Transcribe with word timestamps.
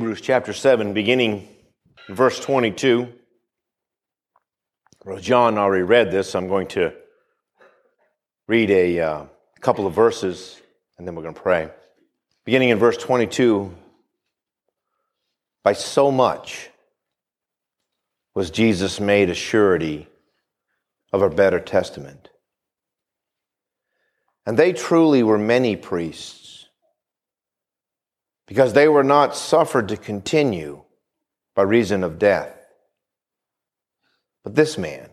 Hebrews 0.00 0.22
chapter 0.22 0.54
7, 0.54 0.94
beginning 0.94 1.46
verse 2.08 2.40
22. 2.40 3.12
Well, 5.04 5.20
John 5.20 5.58
already 5.58 5.82
read 5.82 6.10
this. 6.10 6.34
I'm 6.34 6.48
going 6.48 6.68
to 6.68 6.94
read 8.48 8.70
a 8.70 8.98
uh, 8.98 9.24
couple 9.60 9.86
of 9.86 9.92
verses 9.92 10.58
and 10.96 11.06
then 11.06 11.14
we're 11.14 11.22
going 11.22 11.34
to 11.34 11.40
pray. 11.42 11.68
Beginning 12.46 12.70
in 12.70 12.78
verse 12.78 12.96
22 12.96 13.74
By 15.62 15.74
so 15.74 16.10
much 16.10 16.70
was 18.34 18.50
Jesus 18.50 19.00
made 19.00 19.28
a 19.28 19.34
surety 19.34 20.08
of 21.12 21.20
a 21.20 21.28
better 21.28 21.60
testament. 21.60 22.30
And 24.46 24.56
they 24.56 24.72
truly 24.72 25.22
were 25.22 25.36
many 25.36 25.76
priests 25.76 26.39
because 28.50 28.72
they 28.72 28.88
were 28.88 29.04
not 29.04 29.36
suffered 29.36 29.86
to 29.86 29.96
continue 29.96 30.82
by 31.54 31.62
reason 31.62 32.02
of 32.02 32.18
death. 32.18 32.52
But 34.42 34.56
this 34.56 34.76
man, 34.76 35.08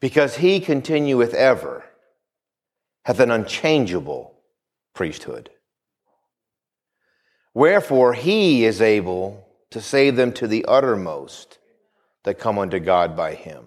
because 0.00 0.36
he 0.36 0.58
continueth 0.58 1.34
ever, 1.34 1.84
hath 3.04 3.20
an 3.20 3.30
unchangeable 3.30 4.34
priesthood. 4.94 5.50
Wherefore 7.52 8.14
he 8.14 8.64
is 8.64 8.80
able 8.80 9.46
to 9.68 9.82
save 9.82 10.16
them 10.16 10.32
to 10.32 10.46
the 10.46 10.64
uttermost 10.64 11.58
that 12.22 12.38
come 12.38 12.58
unto 12.58 12.80
God 12.80 13.14
by 13.14 13.34
him, 13.34 13.66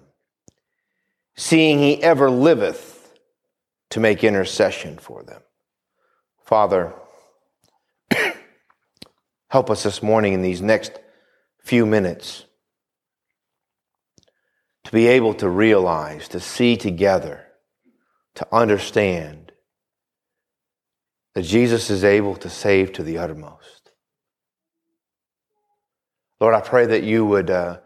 seeing 1.35 1.77
he 1.77 2.01
ever 2.01 2.31
liveth 2.31 3.19
to 3.91 3.99
make 3.99 4.23
intercession 4.23 4.97
for 4.97 5.21
them. 5.21 5.43
Father, 6.43 6.91
help 9.49 9.69
us 9.69 9.83
this 9.83 10.03
morning 10.03 10.33
in 10.33 10.41
these 10.41 10.61
next 10.61 10.99
few 11.59 11.85
minutes 11.85 12.45
to 14.83 14.91
be 14.91 15.07
able 15.07 15.33
to 15.33 15.49
realize, 15.49 16.29
to 16.29 16.39
see 16.39 16.77
together, 16.77 17.45
to 18.35 18.47
understand 18.51 19.51
that 21.35 21.43
Jesus 21.43 21.89
is 21.89 22.03
able 22.03 22.35
to 22.37 22.49
save 22.49 22.93
to 22.93 23.03
the 23.03 23.17
uttermost. 23.17 23.91
Lord, 26.39 26.53
I 26.53 26.61
pray 26.61 26.85
that 26.85 27.03
you 27.03 27.25
would 27.25 27.49
uh, 27.49 27.79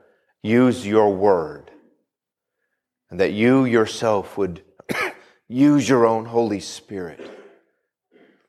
use 0.44 0.86
your 0.86 1.16
word 1.16 1.72
and 3.10 3.20
that 3.20 3.34
you 3.34 3.66
yourself 3.66 4.38
would 4.38 4.64
use 5.48 5.88
your 5.88 6.06
own 6.06 6.26
Holy 6.26 6.60
Spirit 6.60 7.30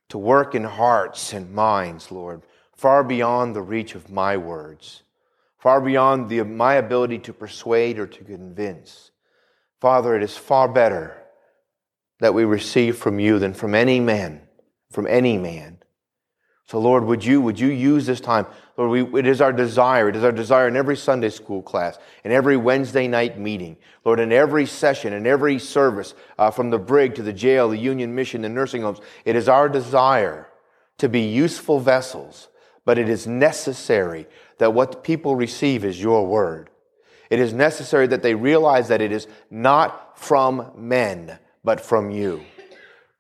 to 0.08 0.19
work 0.19 0.54
in 0.54 0.64
hearts 0.64 1.32
and 1.32 1.52
minds, 1.52 2.12
Lord, 2.12 2.42
far 2.83 3.02
beyond 3.02 3.56
the 3.56 3.62
reach 3.62 3.94
of 3.94 4.11
my 4.11 4.36
words 4.36 5.02
far 5.62 5.80
beyond 5.80 6.28
the, 6.28 6.42
my 6.42 6.75
ability 6.75 7.20
to 7.20 7.33
persuade 7.33 7.97
or 7.97 8.06
to 8.08 8.25
convince. 8.25 9.12
Father, 9.80 10.16
it 10.16 10.22
is 10.25 10.36
far 10.36 10.66
better 10.66 11.16
that 12.19 12.34
we 12.34 12.44
receive 12.44 12.97
from 12.97 13.20
you 13.20 13.38
than 13.38 13.55
from 13.55 13.72
any 13.72 14.00
man, 14.00 14.41
from 14.91 15.06
any 15.06 15.38
man. 15.38 15.78
So, 16.66 16.80
Lord, 16.80 17.05
would 17.05 17.25
you, 17.25 17.41
would 17.41 17.60
you 17.60 17.69
use 17.69 18.06
this 18.06 18.20
time? 18.20 18.47
Lord, 18.77 18.91
we, 18.91 19.20
it 19.20 19.27
is 19.28 19.41
our 19.41 19.53
desire. 19.53 20.08
It 20.08 20.16
is 20.16 20.25
our 20.25 20.32
desire 20.32 20.66
in 20.66 20.75
every 20.75 20.97
Sunday 20.97 21.31
school 21.31 21.62
class, 21.62 21.97
in 22.25 22.32
every 22.32 22.56
Wednesday 22.56 23.06
night 23.06 23.38
meeting, 23.38 23.76
Lord, 24.04 24.19
in 24.19 24.32
every 24.32 24.66
session, 24.66 25.12
in 25.12 25.28
every 25.28 25.60
service, 25.60 26.14
uh, 26.41 26.50
from 26.50 26.70
the 26.70 26.78
brig 26.78 27.14
to 27.14 27.22
the 27.22 27.32
jail, 27.32 27.69
the 27.69 27.78
union 27.78 28.16
mission, 28.16 28.43
the 28.43 28.49
nursing 28.49 28.82
homes. 28.82 28.99
It 29.25 29.37
is 29.37 29.49
our 29.49 29.69
desire 29.69 30.49
to 30.99 31.09
be 31.09 31.20
useful 31.20 31.78
vessels, 31.78 32.49
but 32.84 32.98
it 32.98 33.09
is 33.09 33.26
necessary 33.26 34.26
that 34.59 34.75
what 34.75 35.04
people 35.04 35.37
receive 35.37 35.84
is 35.84 36.00
your 36.00 36.26
word. 36.26 36.70
It 37.31 37.38
is 37.38 37.53
necessary 37.53 38.06
that 38.09 38.22
they 38.22 38.34
realize 38.34 38.88
that 38.88 39.00
it 39.00 39.12
is 39.12 39.26
not 39.50 40.19
from 40.19 40.70
men, 40.76 41.38
but 41.65 41.81
from 41.81 42.10
you. 42.10 42.44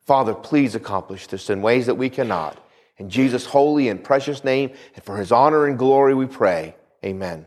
Father, 0.04 0.34
please 0.34 0.74
accomplish 0.74 1.26
this 1.28 1.48
in 1.48 1.62
ways 1.62 1.86
that 1.86 1.94
we 1.94 2.10
cannot. 2.10 2.58
In 2.98 3.08
Jesus' 3.08 3.46
holy 3.46 3.88
and 3.88 4.02
precious 4.02 4.44
name, 4.44 4.72
and 4.94 5.04
for 5.04 5.16
his 5.16 5.32
honor 5.32 5.66
and 5.66 5.78
glory, 5.78 6.14
we 6.14 6.26
pray. 6.26 6.74
Amen. 7.04 7.46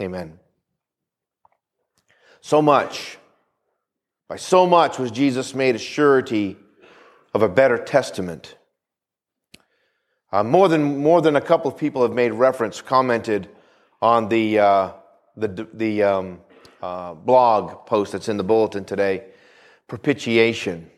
Amen. 0.00 0.38
So 2.40 2.62
much, 2.62 3.18
by 4.28 4.36
so 4.36 4.66
much 4.66 4.98
was 4.98 5.10
Jesus 5.10 5.54
made 5.54 5.74
a 5.74 5.78
surety 5.78 6.56
of 7.34 7.42
a 7.42 7.48
better 7.48 7.78
testament. 7.78 8.56
Uh, 10.32 10.42
more, 10.42 10.66
than, 10.66 10.98
more 10.98 11.20
than 11.20 11.36
a 11.36 11.40
couple 11.40 11.70
of 11.70 11.76
people 11.76 12.00
have 12.00 12.12
made 12.12 12.30
reference, 12.30 12.80
commented 12.80 13.50
on 14.00 14.30
the, 14.30 14.58
uh, 14.58 14.92
the, 15.36 15.68
the 15.74 16.02
um, 16.02 16.40
uh, 16.82 17.12
blog 17.12 17.84
post 17.84 18.12
that's 18.12 18.30
in 18.30 18.38
the 18.38 18.44
bulletin 18.44 18.84
today 18.84 19.24
propitiation. 19.88 20.90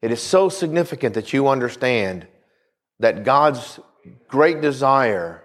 It 0.00 0.10
is 0.10 0.20
so 0.20 0.48
significant 0.48 1.14
that 1.14 1.32
you 1.32 1.46
understand 1.46 2.26
that 2.98 3.22
God's 3.22 3.78
great 4.26 4.60
desire 4.60 5.44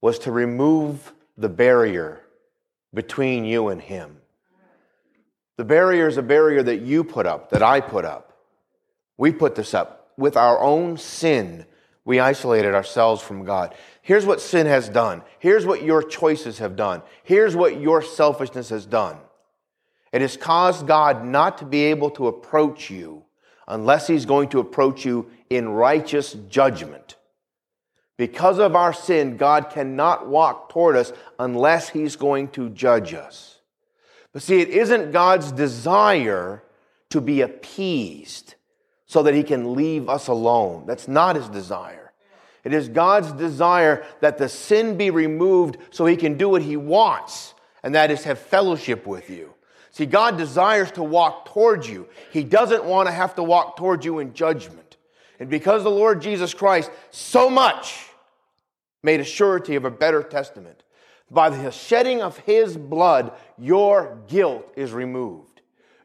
was 0.00 0.20
to 0.20 0.30
remove 0.30 1.12
the 1.36 1.48
barrier 1.48 2.20
between 2.94 3.44
you 3.44 3.68
and 3.68 3.82
Him. 3.82 4.18
The 5.56 5.64
barrier 5.64 6.06
is 6.06 6.16
a 6.16 6.22
barrier 6.22 6.62
that 6.62 6.82
you 6.82 7.02
put 7.02 7.26
up, 7.26 7.50
that 7.50 7.62
I 7.62 7.80
put 7.80 8.04
up. 8.04 8.38
We 9.16 9.32
put 9.32 9.56
this 9.56 9.74
up 9.74 10.12
with 10.16 10.36
our 10.36 10.60
own 10.60 10.96
sin 10.96 11.66
we 12.04 12.18
isolated 12.18 12.74
ourselves 12.74 13.22
from 13.22 13.44
God. 13.44 13.74
Here's 14.02 14.26
what 14.26 14.40
sin 14.40 14.66
has 14.66 14.88
done. 14.88 15.22
Here's 15.38 15.64
what 15.64 15.82
your 15.82 16.02
choices 16.02 16.58
have 16.58 16.74
done. 16.74 17.02
Here's 17.22 17.54
what 17.54 17.80
your 17.80 18.02
selfishness 18.02 18.70
has 18.70 18.86
done. 18.86 19.18
It 20.12 20.20
has 20.20 20.36
caused 20.36 20.86
God 20.86 21.24
not 21.24 21.58
to 21.58 21.64
be 21.64 21.84
able 21.84 22.10
to 22.10 22.26
approach 22.26 22.90
you 22.90 23.24
unless 23.68 24.08
He's 24.08 24.26
going 24.26 24.48
to 24.50 24.58
approach 24.58 25.04
you 25.04 25.30
in 25.48 25.68
righteous 25.68 26.32
judgment. 26.48 27.16
Because 28.18 28.58
of 28.58 28.76
our 28.76 28.92
sin, 28.92 29.36
God 29.36 29.70
cannot 29.70 30.28
walk 30.28 30.70
toward 30.70 30.96
us 30.96 31.12
unless 31.38 31.88
He's 31.88 32.16
going 32.16 32.48
to 32.48 32.68
judge 32.70 33.14
us. 33.14 33.60
But 34.32 34.42
see, 34.42 34.60
it 34.60 34.68
isn't 34.68 35.12
God's 35.12 35.52
desire 35.52 36.62
to 37.10 37.20
be 37.20 37.40
appeased 37.40 38.56
so 39.12 39.22
that 39.24 39.34
he 39.34 39.42
can 39.42 39.74
leave 39.74 40.08
us 40.08 40.28
alone. 40.28 40.84
That's 40.86 41.06
not 41.06 41.36
his 41.36 41.46
desire. 41.50 42.14
It 42.64 42.72
is 42.72 42.88
God's 42.88 43.30
desire 43.32 44.06
that 44.20 44.38
the 44.38 44.48
sin 44.48 44.96
be 44.96 45.10
removed 45.10 45.76
so 45.90 46.06
he 46.06 46.16
can 46.16 46.38
do 46.38 46.48
what 46.48 46.62
he 46.62 46.78
wants, 46.78 47.52
and 47.82 47.94
that 47.94 48.10
is 48.10 48.24
have 48.24 48.38
fellowship 48.38 49.06
with 49.06 49.28
you. 49.28 49.52
See, 49.90 50.06
God 50.06 50.38
desires 50.38 50.90
to 50.92 51.02
walk 51.02 51.52
towards 51.52 51.86
you. 51.90 52.08
He 52.32 52.42
doesn't 52.42 52.86
want 52.86 53.06
to 53.06 53.12
have 53.12 53.34
to 53.34 53.42
walk 53.42 53.76
towards 53.76 54.06
you 54.06 54.18
in 54.18 54.32
judgment. 54.32 54.96
And 55.38 55.50
because 55.50 55.82
the 55.82 55.90
Lord 55.90 56.22
Jesus 56.22 56.54
Christ 56.54 56.90
so 57.10 57.50
much 57.50 58.06
made 59.02 59.20
a 59.20 59.24
surety 59.24 59.74
of 59.74 59.84
a 59.84 59.90
better 59.90 60.22
testament, 60.22 60.82
by 61.30 61.50
the 61.50 61.70
shedding 61.70 62.22
of 62.22 62.38
his 62.38 62.78
blood, 62.78 63.32
your 63.58 64.22
guilt 64.26 64.72
is 64.74 64.92
removed. 64.92 65.51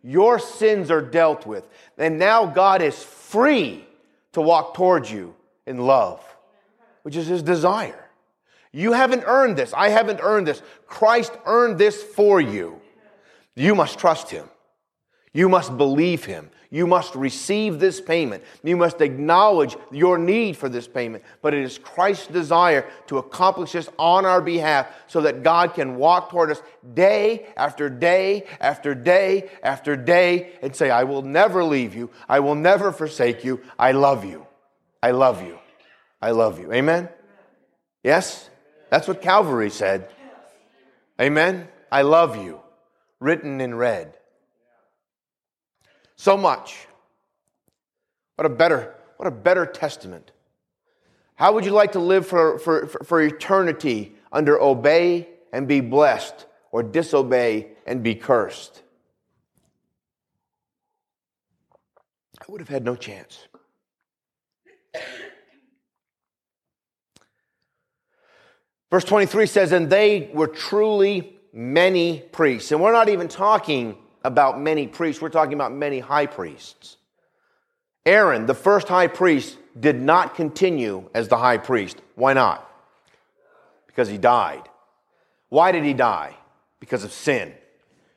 Your 0.07 0.39
sins 0.39 0.89
are 0.89 1.01
dealt 1.01 1.45
with. 1.45 1.67
And 1.97 2.17
now 2.17 2.45
God 2.45 2.81
is 2.81 3.03
free 3.03 3.85
to 4.31 4.39
walk 4.39 4.73
towards 4.73 5.11
you 5.11 5.35
in 5.65 5.79
love, 5.79 6.23
which 7.01 7.17
is 7.17 7.27
his 7.27 7.43
desire. 7.43 8.09
You 8.71 8.93
haven't 8.93 9.25
earned 9.25 9.57
this. 9.57 9.73
I 9.73 9.89
haven't 9.89 10.21
earned 10.23 10.47
this. 10.47 10.61
Christ 10.85 11.33
earned 11.45 11.77
this 11.77 12.01
for 12.01 12.39
you. 12.39 12.79
You 13.53 13.75
must 13.75 13.99
trust 13.99 14.29
him. 14.29 14.47
You 15.37 15.49
must 15.49 15.77
believe 15.77 16.25
him. 16.25 16.49
You 16.71 16.87
must 16.87 17.13
receive 17.13 17.79
this 17.79 18.01
payment. 18.01 18.43
You 18.63 18.75
must 18.75 19.01
acknowledge 19.01 19.77
your 19.91 20.17
need 20.17 20.57
for 20.57 20.67
this 20.67 20.87
payment. 20.87 21.23
But 21.43 21.53
it 21.53 21.63
is 21.63 21.77
Christ's 21.77 22.25
desire 22.25 22.89
to 23.05 23.19
accomplish 23.19 23.73
this 23.73 23.87
on 23.99 24.25
our 24.25 24.41
behalf 24.41 24.87
so 25.05 25.21
that 25.21 25.43
God 25.43 25.75
can 25.75 25.97
walk 25.97 26.31
toward 26.31 26.49
us 26.49 26.63
day 26.95 27.45
after 27.55 27.87
day 27.87 28.47
after 28.59 28.95
day 28.95 29.51
after 29.61 29.95
day 29.95 30.53
and 30.63 30.75
say, 30.75 30.89
I 30.89 31.03
will 31.03 31.21
never 31.21 31.63
leave 31.63 31.93
you. 31.93 32.09
I 32.27 32.39
will 32.39 32.55
never 32.55 32.91
forsake 32.91 33.43
you. 33.43 33.61
I 33.77 33.91
love 33.91 34.25
you. 34.25 34.47
I 35.03 35.11
love 35.11 35.43
you. 35.43 35.59
I 36.19 36.31
love 36.31 36.59
you. 36.59 36.73
Amen? 36.73 37.09
Yes? 38.03 38.49
That's 38.89 39.07
what 39.07 39.21
Calvary 39.21 39.69
said. 39.69 40.09
Amen? 41.21 41.67
I 41.91 42.01
love 42.01 42.43
you. 42.43 42.59
Written 43.19 43.61
in 43.61 43.75
red. 43.75 44.17
So 46.17 46.35
much. 46.35 46.87
What 48.35 48.45
a 48.45 48.49
better, 48.49 48.95
what 49.17 49.27
a 49.27 49.31
better 49.31 49.65
testament. 49.65 50.31
How 51.35 51.53
would 51.53 51.65
you 51.65 51.71
like 51.71 51.91
to 51.93 51.99
live 51.99 52.25
for, 52.25 52.57
for, 52.59 52.87
for, 52.87 53.21
eternity 53.21 54.15
under 54.31 54.59
obey 54.59 55.27
and 55.53 55.67
be 55.67 55.81
blessed 55.81 56.47
or 56.71 56.81
disobey 56.81 57.67
and 57.85 58.01
be 58.01 58.15
cursed? 58.15 58.81
I 62.41 62.45
would 62.51 62.61
have 62.61 62.69
had 62.69 62.83
no 62.83 62.95
chance. 62.95 63.47
Verse 68.89 69.03
23 69.03 69.45
says, 69.45 69.71
And 69.71 69.89
they 69.89 70.31
were 70.33 70.47
truly 70.47 71.37
many 71.53 72.19
priests. 72.31 72.71
And 72.71 72.81
we're 72.81 72.93
not 72.93 73.09
even 73.09 73.27
talking 73.27 73.97
about 74.23 74.59
many 74.59 74.87
priests, 74.87 75.21
we're 75.21 75.29
talking 75.29 75.53
about 75.53 75.71
many 75.71 75.99
high 75.99 76.25
priests. 76.25 76.97
Aaron, 78.05 78.45
the 78.45 78.53
first 78.53 78.87
high 78.87 79.07
priest, 79.07 79.57
did 79.79 80.01
not 80.01 80.35
continue 80.35 81.09
as 81.13 81.27
the 81.27 81.37
high 81.37 81.57
priest. 81.57 82.01
Why 82.15 82.33
not? 82.33 82.69
Because 83.85 84.07
he 84.07 84.17
died. 84.17 84.63
Why 85.49 85.71
did 85.71 85.83
he 85.83 85.93
die? 85.93 86.35
Because 86.79 87.03
of 87.03 87.11
sin. 87.11 87.53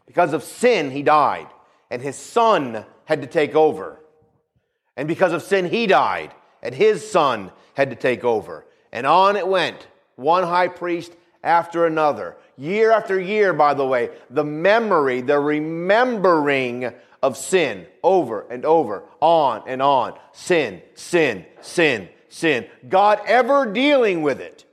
Because 0.06 0.32
of 0.32 0.42
sin, 0.42 0.90
he 0.90 1.02
died. 1.02 1.48
And 1.90 2.00
his 2.00 2.16
son 2.16 2.84
had 3.04 3.22
to 3.22 3.26
take 3.26 3.54
over. 3.54 4.00
And 4.96 5.08
because 5.08 5.32
of 5.32 5.42
sin, 5.42 5.66
he 5.66 5.86
died. 5.86 6.34
And 6.62 6.74
his 6.74 7.08
son 7.08 7.52
had 7.74 7.90
to 7.90 7.96
take 7.96 8.24
over. 8.24 8.66
And 8.92 9.06
on 9.06 9.36
it 9.36 9.46
went, 9.46 9.86
one 10.16 10.44
high 10.44 10.68
priest 10.68 11.12
after 11.42 11.86
another. 11.86 12.36
Year 12.56 12.90
after 12.90 13.18
year, 13.18 13.52
by 13.52 13.74
the 13.74 13.86
way, 13.86 14.10
the 14.28 14.44
memory, 14.44 15.20
the 15.22 15.38
remembering 15.38 16.92
of 17.22 17.36
sin 17.36 17.86
over 18.02 18.46
and 18.50 18.64
over, 18.64 19.04
on 19.20 19.62
and 19.66 19.82
on. 19.82 20.18
Sin, 20.32 20.82
sin, 20.94 21.46
sin, 21.60 22.08
sin. 22.28 22.66
God 22.88 23.20
ever 23.26 23.70
dealing 23.70 24.22
with 24.22 24.40
it, 24.40 24.64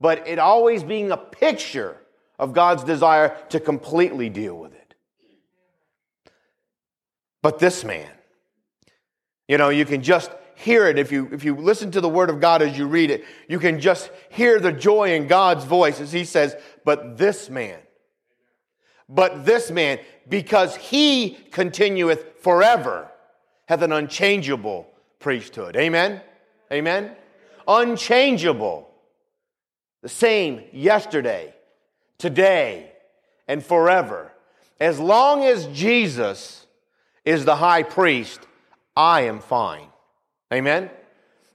but 0.00 0.26
it 0.28 0.38
always 0.38 0.82
being 0.82 1.10
a 1.10 1.16
picture 1.16 1.96
of 2.38 2.52
God's 2.52 2.84
desire 2.84 3.36
to 3.50 3.60
completely 3.60 4.28
deal 4.28 4.56
with 4.56 4.74
it. 4.74 4.94
But 7.42 7.58
this 7.58 7.84
man, 7.84 8.10
you 9.48 9.56
know, 9.58 9.68
you 9.68 9.84
can 9.84 10.02
just 10.02 10.30
hear 10.56 10.86
it. 10.86 10.98
If 10.98 11.12
you 11.12 11.28
if 11.32 11.44
you 11.44 11.54
listen 11.54 11.90
to 11.92 12.00
the 12.00 12.08
word 12.08 12.30
of 12.30 12.40
God 12.40 12.62
as 12.62 12.76
you 12.76 12.86
read 12.86 13.10
it 13.10 13.24
you 13.48 13.58
can 13.58 13.78
just 13.78 14.10
hear 14.30 14.58
the 14.58 14.72
joy 14.72 15.14
in 15.14 15.26
God's 15.26 15.64
voice 15.64 16.00
as 16.00 16.12
he 16.12 16.24
says 16.24 16.56
but 16.84 17.16
this 17.16 17.48
man 17.48 17.78
but 19.08 19.44
this 19.44 19.70
man 19.70 20.00
because 20.28 20.74
he 20.76 21.38
continueth 21.52 22.40
forever 22.40 23.08
hath 23.68 23.82
an 23.82 23.92
unchangeable 23.92 24.88
priesthood. 25.18 25.76
Amen? 25.76 26.20
Amen? 26.72 27.14
Unchangeable. 27.68 28.88
The 30.02 30.08
same 30.08 30.62
yesterday 30.72 31.54
today 32.18 32.92
and 33.48 33.64
forever. 33.64 34.32
As 34.80 34.98
long 34.98 35.44
as 35.44 35.66
Jesus 35.68 36.66
is 37.24 37.44
the 37.44 37.56
high 37.56 37.82
priest 37.82 38.40
I 38.96 39.22
am 39.22 39.40
fine 39.40 39.88
Amen? 40.52 40.90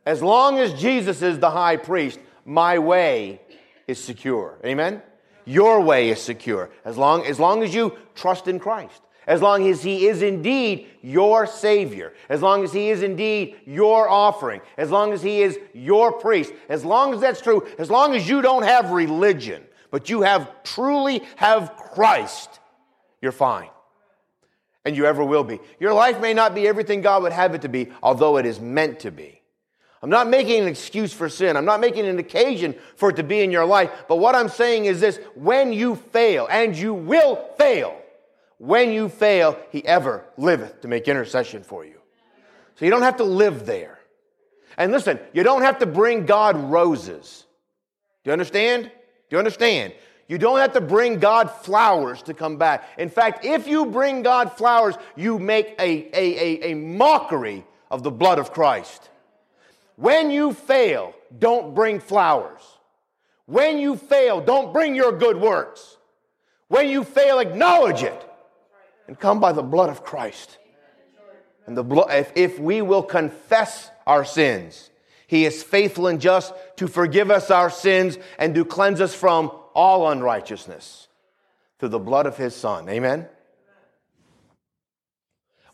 As 0.05 0.21
long 0.21 0.57
as 0.57 0.73
Jesus 0.73 1.21
is 1.21 1.39
the 1.39 1.51
high 1.51 1.77
priest, 1.77 2.19
my 2.45 2.79
way 2.79 3.41
is 3.88 4.03
secure. 4.03 4.57
Amen? 4.65 5.01
Your 5.45 5.81
way 5.81 6.09
is 6.09 6.21
secure. 6.21 6.69
As 6.83 6.97
long, 6.97 7.25
as 7.25 7.39
long 7.39 7.63
as 7.63 7.73
you 7.73 7.97
trust 8.15 8.47
in 8.47 8.59
Christ. 8.59 9.01
As 9.27 9.41
long 9.41 9.67
as 9.67 9.83
He 9.83 10.07
is 10.07 10.21
indeed 10.21 10.88
your 11.01 11.45
Savior. 11.45 12.13
As 12.29 12.41
long 12.41 12.63
as 12.63 12.73
He 12.73 12.89
is 12.89 13.03
indeed 13.03 13.57
your 13.65 14.09
offering. 14.09 14.61
As 14.77 14.91
long 14.91 15.13
as 15.13 15.21
He 15.21 15.41
is 15.41 15.57
your 15.73 16.11
priest. 16.11 16.53
As 16.69 16.83
long 16.83 17.13
as 17.13 17.21
that's 17.21 17.41
true. 17.41 17.67
As 17.77 17.89
long 17.89 18.15
as 18.15 18.27
you 18.27 18.41
don't 18.41 18.63
have 18.63 18.91
religion, 18.91 19.63
but 19.91 20.09
you 20.09 20.23
have 20.23 20.63
truly 20.63 21.21
have 21.35 21.75
Christ, 21.75 22.59
you're 23.21 23.31
fine 23.31 23.69
and 24.85 24.95
you 24.95 25.05
ever 25.05 25.23
will 25.23 25.43
be. 25.43 25.59
Your 25.79 25.93
life 25.93 26.19
may 26.19 26.33
not 26.33 26.55
be 26.55 26.67
everything 26.67 27.01
God 27.01 27.23
would 27.23 27.31
have 27.31 27.53
it 27.53 27.61
to 27.61 27.69
be, 27.69 27.91
although 28.01 28.37
it 28.37 28.45
is 28.45 28.59
meant 28.59 29.01
to 29.01 29.11
be. 29.11 29.41
I'm 30.03 30.09
not 30.09 30.27
making 30.27 30.63
an 30.63 30.67
excuse 30.67 31.13
for 31.13 31.29
sin. 31.29 31.55
I'm 31.55 31.65
not 31.65 31.79
making 31.79 32.07
an 32.07 32.17
occasion 32.17 32.75
for 32.95 33.11
it 33.11 33.17
to 33.17 33.23
be 33.23 33.41
in 33.41 33.51
your 33.51 33.65
life. 33.65 33.91
But 34.07 34.15
what 34.15 34.33
I'm 34.33 34.49
saying 34.49 34.85
is 34.85 34.99
this 34.99 35.19
when 35.35 35.73
you 35.73 35.95
fail, 35.95 36.47
and 36.49 36.75
you 36.75 36.93
will 36.93 37.35
fail, 37.57 37.95
when 38.57 38.91
you 38.91 39.09
fail, 39.09 39.59
He 39.71 39.85
ever 39.85 40.25
liveth 40.37 40.81
to 40.81 40.87
make 40.87 41.07
intercession 41.07 41.61
for 41.63 41.85
you. 41.85 41.99
So 42.75 42.85
you 42.85 42.91
don't 42.91 43.03
have 43.03 43.17
to 43.17 43.23
live 43.23 43.67
there. 43.67 43.99
And 44.77 44.91
listen, 44.91 45.19
you 45.33 45.43
don't 45.43 45.61
have 45.61 45.79
to 45.79 45.85
bring 45.85 46.25
God 46.25 46.57
roses. 46.71 47.45
Do 48.23 48.29
you 48.29 48.33
understand? 48.33 48.85
Do 48.85 49.35
you 49.35 49.37
understand? 49.37 49.93
You 50.31 50.37
don't 50.37 50.59
have 50.59 50.71
to 50.75 50.79
bring 50.79 51.19
God 51.19 51.51
flowers 51.51 52.21
to 52.21 52.33
come 52.33 52.55
back. 52.55 52.87
In 52.97 53.09
fact, 53.09 53.43
if 53.43 53.67
you 53.67 53.87
bring 53.87 54.21
God 54.21 54.53
flowers, 54.53 54.95
you 55.17 55.37
make 55.37 55.75
a, 55.77 56.07
a, 56.17 56.69
a, 56.69 56.71
a 56.71 56.73
mockery 56.73 57.65
of 57.89 58.01
the 58.01 58.11
blood 58.11 58.39
of 58.39 58.53
Christ. 58.53 59.09
When 59.97 60.31
you 60.31 60.53
fail, 60.53 61.13
don't 61.37 61.75
bring 61.75 61.99
flowers. 61.99 62.61
When 63.45 63.77
you 63.77 63.97
fail, 63.97 64.39
don't 64.39 64.71
bring 64.71 64.95
your 64.95 65.11
good 65.11 65.35
works. 65.35 65.97
When 66.69 66.87
you 66.87 67.03
fail, 67.03 67.39
acknowledge 67.39 68.01
it 68.01 68.25
and 69.09 69.19
come 69.19 69.41
by 69.41 69.51
the 69.51 69.63
blood 69.63 69.89
of 69.89 70.01
Christ. 70.01 70.59
And 71.65 71.75
the 71.75 71.83
blood, 71.83 72.09
if, 72.09 72.31
if 72.35 72.57
we 72.57 72.81
will 72.81 73.03
confess 73.03 73.91
our 74.07 74.23
sins, 74.23 74.91
He 75.27 75.43
is 75.45 75.61
faithful 75.61 76.07
and 76.07 76.21
just 76.21 76.53
to 76.77 76.87
forgive 76.87 77.29
us 77.29 77.51
our 77.51 77.69
sins 77.69 78.17
and 78.39 78.55
to 78.55 78.63
cleanse 78.63 79.01
us 79.01 79.13
from 79.13 79.51
all 79.73 80.09
unrighteousness 80.09 81.07
through 81.79 81.89
the 81.89 82.00
blood 82.00 82.25
of 82.25 82.38
his 82.38 82.56
Son. 82.56 82.88
Amen? 82.89 83.27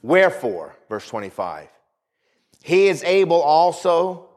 Wherefore, 0.02 0.76
verse 0.90 1.08
25, 1.08 1.68
he 2.64 2.88
is 2.88 3.04
able 3.04 3.42
also 3.42 4.30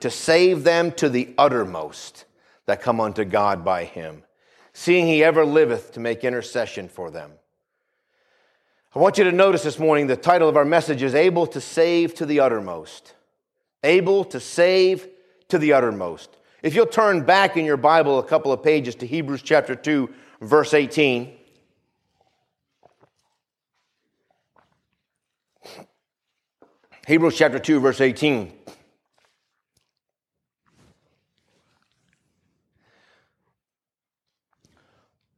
to 0.00 0.10
save 0.10 0.64
them 0.64 0.92
to 0.92 1.08
the 1.08 1.32
uttermost 1.38 2.24
that 2.66 2.82
come 2.82 3.00
unto 3.00 3.24
God 3.24 3.64
by 3.64 3.84
him, 3.84 4.24
seeing 4.72 5.06
he 5.06 5.22
ever 5.22 5.44
liveth 5.44 5.92
to 5.92 6.00
make 6.00 6.24
intercession 6.24 6.88
for 6.88 7.10
them. 7.10 7.32
I 8.94 8.98
want 8.98 9.16
you 9.16 9.24
to 9.24 9.32
notice 9.32 9.62
this 9.62 9.78
morning 9.78 10.06
the 10.06 10.16
title 10.16 10.48
of 10.48 10.56
our 10.56 10.64
message 10.64 11.02
is 11.02 11.14
Able 11.14 11.46
to 11.46 11.60
Save 11.60 12.14
to 12.16 12.26
the 12.26 12.40
Uttermost. 12.40 13.14
Able 13.82 14.24
to 14.24 14.38
Save 14.38 15.08
to 15.48 15.58
the 15.58 15.72
Uttermost. 15.72 16.36
If 16.62 16.76
you'll 16.76 16.86
turn 16.86 17.24
back 17.24 17.56
in 17.56 17.64
your 17.64 17.76
Bible 17.76 18.20
a 18.20 18.22
couple 18.22 18.52
of 18.52 18.62
pages 18.62 18.94
to 18.96 19.06
Hebrews 19.06 19.42
chapter 19.42 19.74
2, 19.74 20.08
verse 20.40 20.72
18. 20.72 21.32
Hebrews 27.08 27.36
chapter 27.36 27.58
2, 27.58 27.80
verse 27.80 28.00
18. 28.00 28.52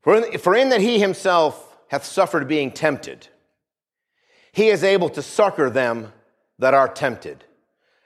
For 0.03 0.17
in, 0.17 0.39
for 0.39 0.55
in 0.55 0.69
that 0.69 0.83
he 0.83 1.01
himself 1.01 1.75
hath 1.89 2.05
suffered 2.05 2.47
being 2.47 2.71
tempted, 2.71 3.29
he 4.53 4.69
is 4.69 4.85
able 4.85 5.09
to 5.09 5.23
succor 5.23 5.71
them 5.71 6.13
that 6.59 6.75
are 6.75 6.87
tempted. 6.87 7.45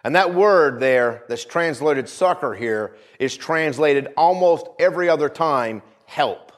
And 0.04 0.14
that 0.14 0.34
word 0.34 0.80
there 0.80 1.24
that's 1.28 1.44
translated 1.44 2.08
succor 2.08 2.54
here 2.54 2.96
is 3.18 3.36
translated 3.36 4.08
almost 4.16 4.66
every 4.78 5.08
other 5.08 5.28
time 5.28 5.82
help. 6.06 6.52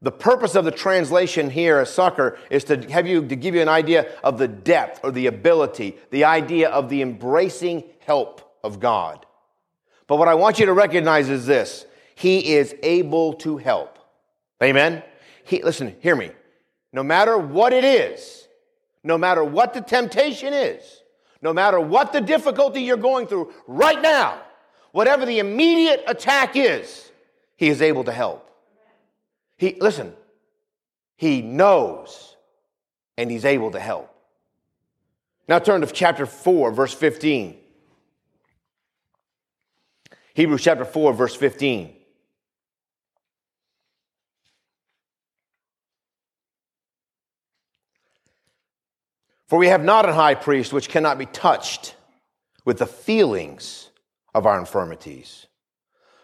The 0.00 0.12
purpose 0.12 0.54
of 0.54 0.64
the 0.64 0.70
translation 0.70 1.50
here 1.50 1.78
as 1.78 1.92
succor 1.92 2.38
is 2.50 2.64
to 2.64 2.76
have 2.90 3.06
you 3.06 3.26
to 3.26 3.36
give 3.36 3.54
you 3.54 3.62
an 3.62 3.68
idea 3.68 4.06
of 4.22 4.38
the 4.38 4.46
depth 4.48 5.00
or 5.02 5.10
the 5.10 5.26
ability, 5.26 5.96
the 6.10 6.24
idea 6.24 6.68
of 6.68 6.90
the 6.90 7.00
embracing 7.00 7.84
help 8.00 8.58
of 8.62 8.80
God. 8.80 9.24
But 10.06 10.16
what 10.16 10.28
I 10.28 10.34
want 10.34 10.58
you 10.58 10.66
to 10.66 10.74
recognize 10.74 11.30
is 11.30 11.46
this. 11.46 11.86
He 12.14 12.54
is 12.54 12.74
able 12.82 13.32
to 13.34 13.56
help. 13.56 13.98
Amen. 14.62 15.02
He, 15.44 15.62
listen, 15.62 15.96
hear 16.00 16.14
me. 16.14 16.30
No 16.92 17.02
matter 17.02 17.36
what 17.36 17.72
it 17.72 17.84
is, 17.84 18.46
no 19.02 19.18
matter 19.18 19.42
what 19.42 19.74
the 19.74 19.80
temptation 19.80 20.52
is, 20.52 21.02
no 21.44 21.52
matter 21.52 21.78
what 21.78 22.14
the 22.14 22.22
difficulty 22.22 22.80
you're 22.80 22.96
going 22.96 23.26
through 23.26 23.52
right 23.66 24.00
now, 24.00 24.40
whatever 24.92 25.26
the 25.26 25.38
immediate 25.38 26.02
attack 26.06 26.56
is, 26.56 27.12
he 27.56 27.68
is 27.68 27.82
able 27.82 28.02
to 28.04 28.12
help. 28.12 28.50
He, 29.58 29.76
listen, 29.78 30.14
he 31.16 31.42
knows 31.42 32.34
and 33.18 33.30
he's 33.30 33.44
able 33.44 33.70
to 33.72 33.78
help. 33.78 34.10
Now 35.46 35.58
turn 35.58 35.82
to 35.82 35.86
chapter 35.86 36.24
4, 36.24 36.72
verse 36.72 36.94
15. 36.94 37.58
Hebrews 40.32 40.62
chapter 40.62 40.86
4, 40.86 41.12
verse 41.12 41.36
15. 41.36 41.94
For 49.48 49.58
we 49.58 49.68
have 49.68 49.84
not 49.84 50.08
a 50.08 50.12
high 50.12 50.34
priest 50.34 50.72
which 50.72 50.88
cannot 50.88 51.18
be 51.18 51.26
touched 51.26 51.94
with 52.64 52.78
the 52.78 52.86
feelings 52.86 53.90
of 54.34 54.46
our 54.46 54.58
infirmities, 54.58 55.46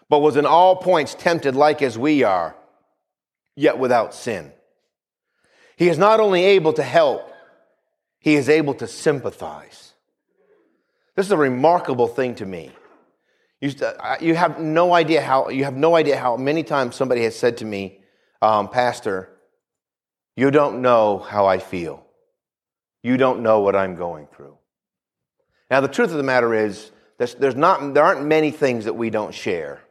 but 0.09 0.19
was 0.19 0.37
in 0.37 0.45
all 0.45 0.75
points 0.75 1.15
tempted 1.15 1.55
like 1.55 1.81
as 1.81 1.97
we 1.97 2.23
are, 2.23 2.55
yet 3.55 3.77
without 3.77 4.13
sin. 4.13 4.51
He 5.77 5.87
is 5.87 5.97
not 5.97 6.19
only 6.19 6.43
able 6.43 6.73
to 6.73 6.83
help, 6.83 7.31
he 8.19 8.35
is 8.35 8.49
able 8.49 8.73
to 8.75 8.87
sympathize. 8.87 9.93
This 11.15 11.25
is 11.25 11.31
a 11.31 11.37
remarkable 11.37 12.07
thing 12.07 12.35
to 12.35 12.45
me. 12.45 12.71
You, 13.59 13.73
you 14.19 14.35
have 14.35 14.59
no 14.59 14.93
idea 14.93 15.21
how 15.21 15.49
you 15.49 15.65
have 15.65 15.75
no 15.75 15.95
idea 15.95 16.17
how 16.17 16.35
many 16.35 16.63
times 16.63 16.95
somebody 16.95 17.23
has 17.23 17.37
said 17.37 17.57
to 17.57 17.65
me, 17.65 17.99
um, 18.41 18.69
Pastor, 18.69 19.29
you 20.35 20.49
don't 20.49 20.81
know 20.81 21.19
how 21.19 21.45
I 21.45 21.59
feel. 21.59 22.05
You 23.03 23.17
don't 23.17 23.41
know 23.41 23.61
what 23.61 23.75
I'm 23.75 23.95
going 23.95 24.27
through. 24.27 24.57
Now, 25.69 25.81
the 25.81 25.87
truth 25.87 26.11
of 26.11 26.17
the 26.17 26.23
matter 26.23 26.53
is, 26.53 26.91
there's, 27.17 27.55
not, 27.55 27.93
there 27.93 28.03
aren't 28.03 28.25
many 28.25 28.51
things 28.51 28.85
that 28.85 28.93
we 28.93 29.09
don't 29.09 29.33
share, 29.33 29.81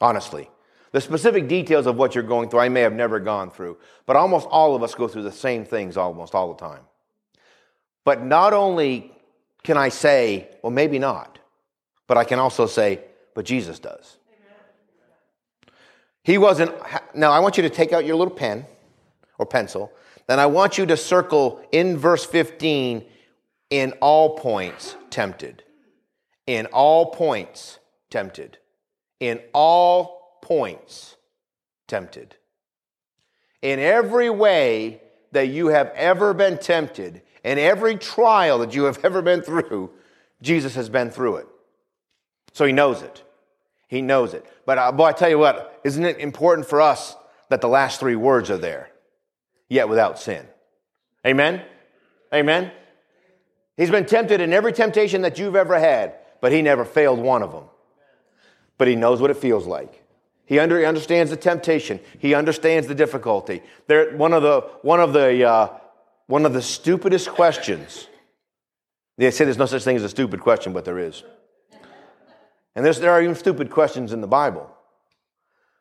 honestly. 0.00 0.50
The 0.92 1.00
specific 1.00 1.48
details 1.48 1.86
of 1.86 1.96
what 1.96 2.14
you're 2.14 2.24
going 2.24 2.50
through, 2.50 2.60
I 2.60 2.68
may 2.68 2.82
have 2.82 2.92
never 2.92 3.18
gone 3.20 3.50
through, 3.50 3.78
but 4.06 4.16
almost 4.16 4.46
all 4.50 4.74
of 4.74 4.82
us 4.82 4.94
go 4.94 5.08
through 5.08 5.22
the 5.22 5.32
same 5.32 5.64
things 5.64 5.96
almost 5.96 6.34
all 6.34 6.52
the 6.52 6.60
time. 6.60 6.82
But 8.04 8.22
not 8.24 8.52
only 8.52 9.12
can 9.62 9.76
I 9.76 9.88
say, 9.88 10.48
well, 10.62 10.70
maybe 10.70 10.98
not, 10.98 11.38
but 12.06 12.16
I 12.18 12.24
can 12.24 12.38
also 12.38 12.66
say, 12.66 13.00
but 13.34 13.44
Jesus 13.44 13.78
does. 13.78 14.16
He 16.22 16.38
wasn't, 16.38 16.72
now 17.14 17.30
I 17.32 17.38
want 17.38 17.56
you 17.56 17.62
to 17.62 17.70
take 17.70 17.92
out 17.92 18.04
your 18.04 18.16
little 18.16 18.34
pen 18.34 18.66
or 19.38 19.46
pencil, 19.46 19.92
then 20.30 20.38
I 20.38 20.46
want 20.46 20.78
you 20.78 20.86
to 20.86 20.96
circle 20.96 21.60
in 21.72 21.98
verse 21.98 22.24
15 22.24 23.04
in 23.70 23.92
all 24.00 24.36
points 24.36 24.94
tempted. 25.10 25.64
In 26.46 26.66
all 26.66 27.06
points 27.06 27.80
tempted. 28.10 28.58
In 29.18 29.40
all 29.52 30.38
points 30.40 31.16
tempted. 31.88 32.36
In 33.60 33.80
every 33.80 34.30
way 34.30 35.00
that 35.32 35.48
you 35.48 35.66
have 35.66 35.88
ever 35.96 36.32
been 36.32 36.58
tempted, 36.58 37.22
in 37.42 37.58
every 37.58 37.96
trial 37.96 38.60
that 38.60 38.72
you 38.72 38.84
have 38.84 38.98
ever 39.04 39.22
been 39.22 39.42
through, 39.42 39.90
Jesus 40.42 40.76
has 40.76 40.88
been 40.88 41.10
through 41.10 41.38
it. 41.38 41.48
So 42.52 42.64
he 42.64 42.72
knows 42.72 43.02
it. 43.02 43.24
He 43.88 44.00
knows 44.00 44.32
it. 44.32 44.46
But 44.64 44.78
uh, 44.78 44.92
boy, 44.92 45.06
I 45.06 45.12
tell 45.12 45.28
you 45.28 45.38
what, 45.38 45.80
isn't 45.82 46.04
it 46.04 46.18
important 46.18 46.68
for 46.68 46.80
us 46.80 47.16
that 47.48 47.60
the 47.60 47.68
last 47.68 47.98
three 47.98 48.14
words 48.14 48.48
are 48.48 48.58
there? 48.58 48.89
Yet 49.70 49.88
without 49.88 50.18
sin. 50.18 50.46
Amen? 51.26 51.62
Amen? 52.34 52.72
He's 53.76 53.90
been 53.90 54.04
tempted 54.04 54.42
in 54.42 54.52
every 54.52 54.72
temptation 54.72 55.22
that 55.22 55.38
you've 55.38 55.56
ever 55.56 55.78
had, 55.78 56.16
but 56.42 56.52
he 56.52 56.60
never 56.60 56.84
failed 56.84 57.20
one 57.20 57.42
of 57.42 57.52
them. 57.52 57.64
But 58.76 58.88
he 58.88 58.96
knows 58.96 59.20
what 59.22 59.30
it 59.30 59.38
feels 59.38 59.66
like. 59.66 60.04
He, 60.44 60.58
under, 60.58 60.84
understands 60.84 61.30
the 61.30 61.36
temptation. 61.36 62.00
He 62.18 62.34
understands 62.34 62.88
the 62.88 62.94
difficulty. 62.94 63.62
There, 63.86 64.16
one 64.16 64.32
of 64.32 64.42
the, 64.42 64.62
one 64.82 64.98
of 64.98 65.12
the, 65.12 65.48
uh, 65.48 65.68
one 66.26 66.44
of 66.44 66.52
the 66.52 66.62
stupidest 66.62 67.28
questions. 67.28 68.08
They 69.16 69.30
say 69.30 69.44
there's 69.44 69.58
no 69.58 69.66
such 69.66 69.84
thing 69.84 69.96
as 69.96 70.02
a 70.02 70.08
stupid 70.08 70.40
question, 70.40 70.72
but 70.72 70.84
there 70.84 70.98
is. 70.98 71.22
And 72.74 72.84
there 72.84 73.12
are 73.12 73.22
even 73.22 73.36
stupid 73.36 73.70
questions 73.70 74.12
in 74.12 74.20
the 74.20 74.26
Bible. 74.26 74.68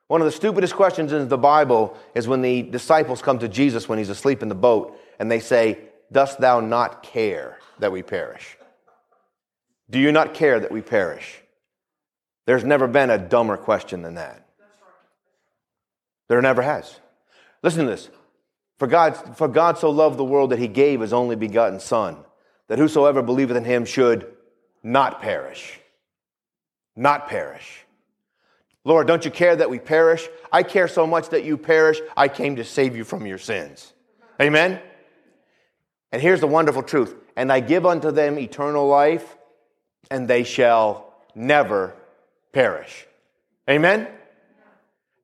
One 0.09 0.21
of 0.21 0.25
the 0.25 0.31
stupidest 0.31 0.73
questions 0.73 1.13
in 1.13 1.27
the 1.27 1.37
Bible 1.37 1.95
is 2.15 2.27
when 2.27 2.41
the 2.41 2.63
disciples 2.63 3.21
come 3.21 3.37
to 3.39 3.47
Jesus 3.47 3.87
when 3.87 3.99
he's 3.99 4.09
asleep 4.09 4.41
in 4.41 4.49
the 4.49 4.55
boat 4.55 4.99
and 5.19 5.29
they 5.29 5.39
say, 5.39 5.77
Dost 6.11 6.39
thou 6.39 6.59
not 6.61 7.03
care 7.03 7.59
that 7.77 7.91
we 7.91 8.01
perish? 8.01 8.57
Do 9.87 9.99
you 9.99 10.11
not 10.11 10.33
care 10.33 10.59
that 10.59 10.71
we 10.71 10.81
perish? 10.81 11.39
There's 12.47 12.63
never 12.63 12.87
been 12.87 13.11
a 13.11 13.19
dumber 13.19 13.55
question 13.55 14.01
than 14.01 14.15
that. 14.15 14.47
There 16.27 16.41
never 16.41 16.63
has. 16.63 16.99
Listen 17.61 17.85
to 17.85 17.91
this. 17.91 18.09
For 18.79 18.87
God, 18.87 19.37
for 19.37 19.47
God 19.47 19.77
so 19.77 19.91
loved 19.91 20.17
the 20.17 20.23
world 20.23 20.49
that 20.49 20.57
he 20.57 20.67
gave 20.67 21.01
his 21.01 21.13
only 21.13 21.35
begotten 21.35 21.79
Son, 21.79 22.17
that 22.67 22.79
whosoever 22.79 23.21
believeth 23.21 23.57
in 23.57 23.63
him 23.63 23.85
should 23.85 24.25
not 24.81 25.21
perish. 25.21 25.79
Not 26.95 27.27
perish. 27.27 27.85
Lord, 28.85 29.07
don't 29.07 29.25
you 29.25 29.31
care 29.31 29.55
that 29.55 29.69
we 29.69 29.79
perish? 29.79 30.27
I 30.51 30.63
care 30.63 30.87
so 30.87 31.05
much 31.05 31.29
that 31.29 31.43
you 31.43 31.57
perish. 31.57 31.99
I 32.15 32.27
came 32.27 32.55
to 32.55 32.63
save 32.63 32.95
you 32.95 33.03
from 33.03 33.25
your 33.25 33.37
sins. 33.37 33.93
Amen? 34.41 34.81
And 36.11 36.21
here's 36.21 36.39
the 36.39 36.47
wonderful 36.47 36.83
truth 36.83 37.15
and 37.35 37.53
I 37.53 37.61
give 37.61 37.85
unto 37.85 38.11
them 38.11 38.37
eternal 38.37 38.85
life, 38.85 39.37
and 40.11 40.27
they 40.27 40.43
shall 40.43 41.13
never 41.33 41.95
perish. 42.51 43.07
Amen? 43.69 44.09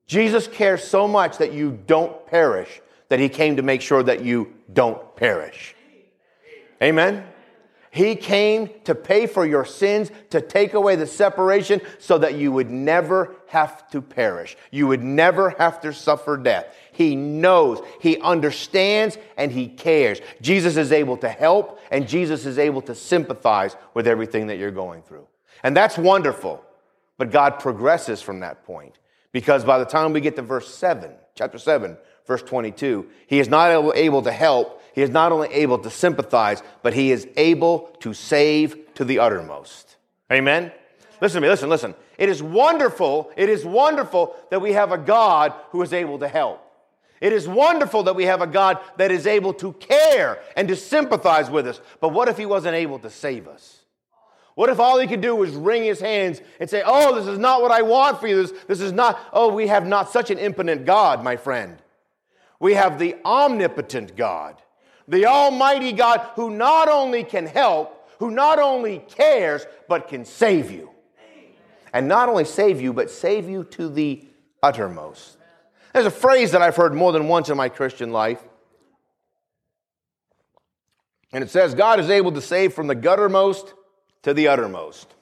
Jesus 0.07 0.47
cares 0.47 0.81
so 0.81 1.09
much 1.09 1.39
that 1.39 1.51
you 1.51 1.77
don't 1.87 2.25
perish 2.27 2.81
that 3.09 3.19
he 3.19 3.27
came 3.27 3.57
to 3.57 3.63
make 3.63 3.81
sure 3.81 4.01
that 4.01 4.23
you 4.23 4.53
don't 4.71 5.15
perish. 5.17 5.75
Amen? 6.81 7.25
He 7.95 8.17
came 8.17 8.69
to 8.83 8.93
pay 8.93 9.25
for 9.25 9.45
your 9.45 9.63
sins, 9.63 10.11
to 10.31 10.41
take 10.41 10.73
away 10.73 10.97
the 10.97 11.07
separation 11.07 11.79
so 11.97 12.17
that 12.17 12.35
you 12.35 12.51
would 12.51 12.69
never 12.69 13.37
have 13.47 13.89
to 13.91 14.01
perish. 14.01 14.57
You 14.69 14.87
would 14.87 15.01
never 15.01 15.51
have 15.51 15.79
to 15.79 15.93
suffer 15.93 16.35
death. 16.35 16.75
He 16.91 17.15
knows, 17.15 17.79
He 18.01 18.19
understands, 18.19 19.17
and 19.37 19.49
He 19.49 19.69
cares. 19.69 20.19
Jesus 20.41 20.75
is 20.75 20.91
able 20.91 21.15
to 21.19 21.29
help, 21.29 21.79
and 21.89 22.05
Jesus 22.05 22.45
is 22.45 22.59
able 22.59 22.81
to 22.81 22.93
sympathize 22.93 23.77
with 23.93 24.07
everything 24.07 24.47
that 24.47 24.57
you're 24.57 24.71
going 24.71 25.01
through. 25.01 25.25
And 25.63 25.73
that's 25.73 25.97
wonderful. 25.97 26.61
But 27.17 27.31
God 27.31 27.59
progresses 27.61 28.21
from 28.21 28.41
that 28.41 28.65
point 28.65 28.99
because 29.31 29.63
by 29.63 29.79
the 29.79 29.85
time 29.85 30.11
we 30.11 30.19
get 30.19 30.35
to 30.35 30.41
verse 30.41 30.67
7, 30.75 31.11
chapter 31.33 31.57
7, 31.57 31.95
verse 32.25 32.43
22. 32.43 33.07
He 33.27 33.39
is 33.39 33.47
not 33.47 33.95
able 33.95 34.21
to 34.21 34.31
help, 34.31 34.81
he 34.93 35.01
is 35.01 35.09
not 35.09 35.31
only 35.31 35.49
able 35.49 35.77
to 35.79 35.89
sympathize, 35.89 36.63
but 36.81 36.93
he 36.93 37.11
is 37.11 37.27
able 37.35 37.95
to 37.99 38.13
save 38.13 38.93
to 38.95 39.05
the 39.05 39.19
uttermost. 39.19 39.97
Amen? 40.31 40.71
Listen 41.21 41.41
to 41.41 41.45
me, 41.45 41.49
listen, 41.49 41.69
listen. 41.69 41.95
It 42.17 42.29
is 42.29 42.41
wonderful, 42.41 43.31
it 43.35 43.49
is 43.49 43.65
wonderful 43.65 44.35
that 44.49 44.61
we 44.61 44.73
have 44.73 44.91
a 44.91 44.97
God 44.97 45.53
who 45.69 45.81
is 45.81 45.93
able 45.93 46.19
to 46.19 46.27
help. 46.27 46.61
It 47.21 47.33
is 47.33 47.47
wonderful 47.47 48.03
that 48.03 48.15
we 48.15 48.25
have 48.25 48.41
a 48.41 48.47
God 48.47 48.79
that 48.97 49.11
is 49.11 49.25
able 49.25 49.53
to 49.55 49.73
care 49.73 50.39
and 50.55 50.67
to 50.67 50.75
sympathize 50.75 51.49
with 51.49 51.67
us. 51.67 51.79
But 51.99 52.09
what 52.09 52.27
if 52.27 52.37
he 52.37 52.45
wasn't 52.45 52.75
able 52.75 52.99
to 52.99 53.09
save 53.09 53.47
us? 53.47 53.79
What 54.55 54.69
if 54.69 54.79
all 54.79 54.99
he 54.99 55.07
could 55.07 55.21
do 55.21 55.35
was 55.35 55.51
wring 55.51 55.83
his 55.83 55.99
hands 55.99 56.41
and 56.59 56.69
say, 56.69 56.81
Oh, 56.85 57.15
this 57.15 57.27
is 57.27 57.37
not 57.37 57.61
what 57.61 57.71
I 57.71 57.81
want 57.81 58.19
for 58.19 58.27
you. 58.27 58.41
This, 58.41 58.53
this 58.67 58.81
is 58.81 58.93
not, 58.93 59.19
oh, 59.33 59.53
we 59.53 59.67
have 59.67 59.85
not 59.85 60.11
such 60.11 60.29
an 60.29 60.37
impotent 60.37 60.85
God, 60.85 61.23
my 61.23 61.35
friend. 61.35 61.77
We 62.59 62.73
have 62.73 62.99
the 62.99 63.15
omnipotent 63.25 64.15
God, 64.15 64.61
the 65.07 65.25
Almighty 65.25 65.91
God 65.91 66.21
who 66.35 66.49
not 66.49 66.87
only 66.87 67.23
can 67.23 67.45
help, 67.45 68.09
who 68.19 68.31
not 68.31 68.59
only 68.59 68.99
cares, 68.99 69.65
but 69.87 70.07
can 70.07 70.25
save 70.25 70.71
you. 70.71 70.91
And 71.93 72.07
not 72.07 72.27
only 72.27 72.45
save 72.45 72.81
you, 72.81 72.91
but 72.93 73.09
save 73.09 73.49
you 73.49 73.63
to 73.71 73.89
the 73.89 74.25
uttermost. 74.61 75.37
There's 75.93 76.05
a 76.05 76.11
phrase 76.11 76.51
that 76.51 76.61
I've 76.61 76.75
heard 76.75 76.93
more 76.93 77.11
than 77.13 77.27
once 77.27 77.49
in 77.49 77.55
my 77.55 77.69
Christian 77.69 78.11
life. 78.11 78.41
And 81.31 81.43
it 81.43 81.49
says, 81.49 81.73
God 81.73 81.99
is 81.99 82.09
able 82.09 82.31
to 82.33 82.41
save 82.41 82.73
from 82.73 82.87
the 82.87 82.95
guttermost 82.95 83.73
to 84.23 84.33
the 84.33 84.47
uttermost. 84.47 85.13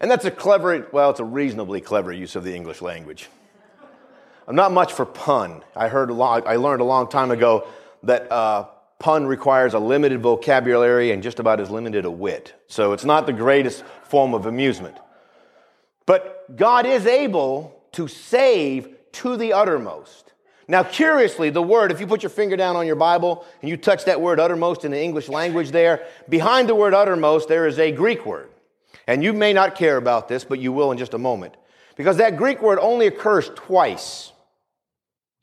And 0.00 0.10
that's 0.10 0.24
a 0.24 0.30
clever, 0.30 0.88
well, 0.92 1.10
it's 1.10 1.20
a 1.20 1.24
reasonably 1.24 1.80
clever 1.80 2.12
use 2.12 2.36
of 2.36 2.44
the 2.44 2.54
English 2.54 2.82
language. 2.82 3.28
I'm 4.46 4.56
not 4.56 4.72
much 4.72 4.92
for 4.92 5.06
pun. 5.06 5.62
I 5.76 5.88
heard 5.88 6.10
a 6.10 6.14
long, 6.14 6.42
I 6.46 6.56
learned 6.56 6.80
a 6.80 6.84
long 6.84 7.08
time 7.08 7.30
ago 7.30 7.66
that 8.02 8.30
uh, 8.30 8.66
pun 8.98 9.26
requires 9.26 9.74
a 9.74 9.78
limited 9.78 10.20
vocabulary 10.20 11.10
and 11.12 11.22
just 11.22 11.38
about 11.38 11.60
as 11.60 11.70
limited 11.70 12.04
a 12.04 12.10
wit. 12.10 12.54
So 12.66 12.92
it's 12.92 13.04
not 13.04 13.26
the 13.26 13.32
greatest 13.32 13.84
form 14.04 14.34
of 14.34 14.46
amusement. 14.46 14.96
But 16.06 16.56
God 16.56 16.86
is 16.86 17.06
able 17.06 17.80
to 17.92 18.08
save 18.08 18.88
to 19.12 19.36
the 19.36 19.52
uttermost. 19.52 20.32
Now, 20.68 20.82
curiously, 20.82 21.50
the 21.50 21.62
word, 21.62 21.92
if 21.92 22.00
you 22.00 22.06
put 22.06 22.22
your 22.22 22.30
finger 22.30 22.56
down 22.56 22.76
on 22.76 22.86
your 22.86 22.96
Bible 22.96 23.44
and 23.60 23.68
you 23.68 23.76
touch 23.76 24.04
that 24.06 24.20
word 24.20 24.40
uttermost 24.40 24.84
in 24.84 24.90
the 24.90 25.00
English 25.00 25.28
language 25.28 25.70
there, 25.70 26.06
behind 26.28 26.68
the 26.68 26.74
word 26.74 26.94
uttermost, 26.94 27.48
there 27.48 27.66
is 27.66 27.78
a 27.78 27.92
Greek 27.92 28.24
word. 28.24 28.48
And 29.06 29.22
you 29.22 29.32
may 29.32 29.52
not 29.52 29.74
care 29.74 29.96
about 29.96 30.28
this, 30.28 30.44
but 30.44 30.60
you 30.60 30.72
will 30.72 30.92
in 30.92 30.98
just 30.98 31.14
a 31.14 31.18
moment. 31.18 31.56
Because 31.96 32.16
that 32.18 32.36
Greek 32.36 32.62
word 32.62 32.78
only 32.80 33.06
occurs 33.06 33.50
twice 33.54 34.31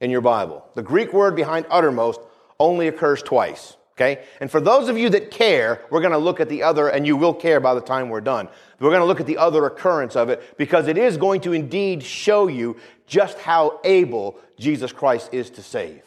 in 0.02 0.10
your 0.10 0.22
Bible. 0.22 0.66
The 0.76 0.84
Greek 0.84 1.14
word 1.14 1.36
behind 1.36 1.66
uttermost 1.70 2.20
only 2.60 2.88
occurs 2.88 3.22
twice. 3.22 3.76
Okay? 4.00 4.24
And 4.40 4.50
for 4.50 4.62
those 4.62 4.88
of 4.88 4.98
you 4.98 5.10
that 5.10 5.30
care, 5.30 5.82
we're 5.90 6.00
going 6.00 6.14
to 6.14 6.18
look 6.18 6.40
at 6.40 6.48
the 6.48 6.64
other, 6.64 6.88
and 6.88 7.06
you 7.06 7.18
will 7.18 7.34
care 7.34 7.60
by 7.60 7.74
the 7.74 7.82
time 7.82 8.08
we're 8.08 8.22
done. 8.22 8.48
We're 8.80 8.92
going 8.92 9.02
to 9.02 9.06
look 9.06 9.20
at 9.20 9.28
the 9.28 9.38
other 9.38 9.66
occurrence 9.66 10.16
of 10.16 10.30
it 10.30 10.58
because 10.58 10.88
it 10.88 10.98
is 10.98 11.18
going 11.18 11.42
to 11.42 11.52
indeed 11.52 12.02
show 12.02 12.48
you 12.48 12.78
just 13.08 13.38
how 13.40 13.82
able 13.84 14.40
Jesus 14.58 14.94
Christ 14.94 15.34
is 15.34 15.50
to 15.52 15.62
save. 15.62 16.02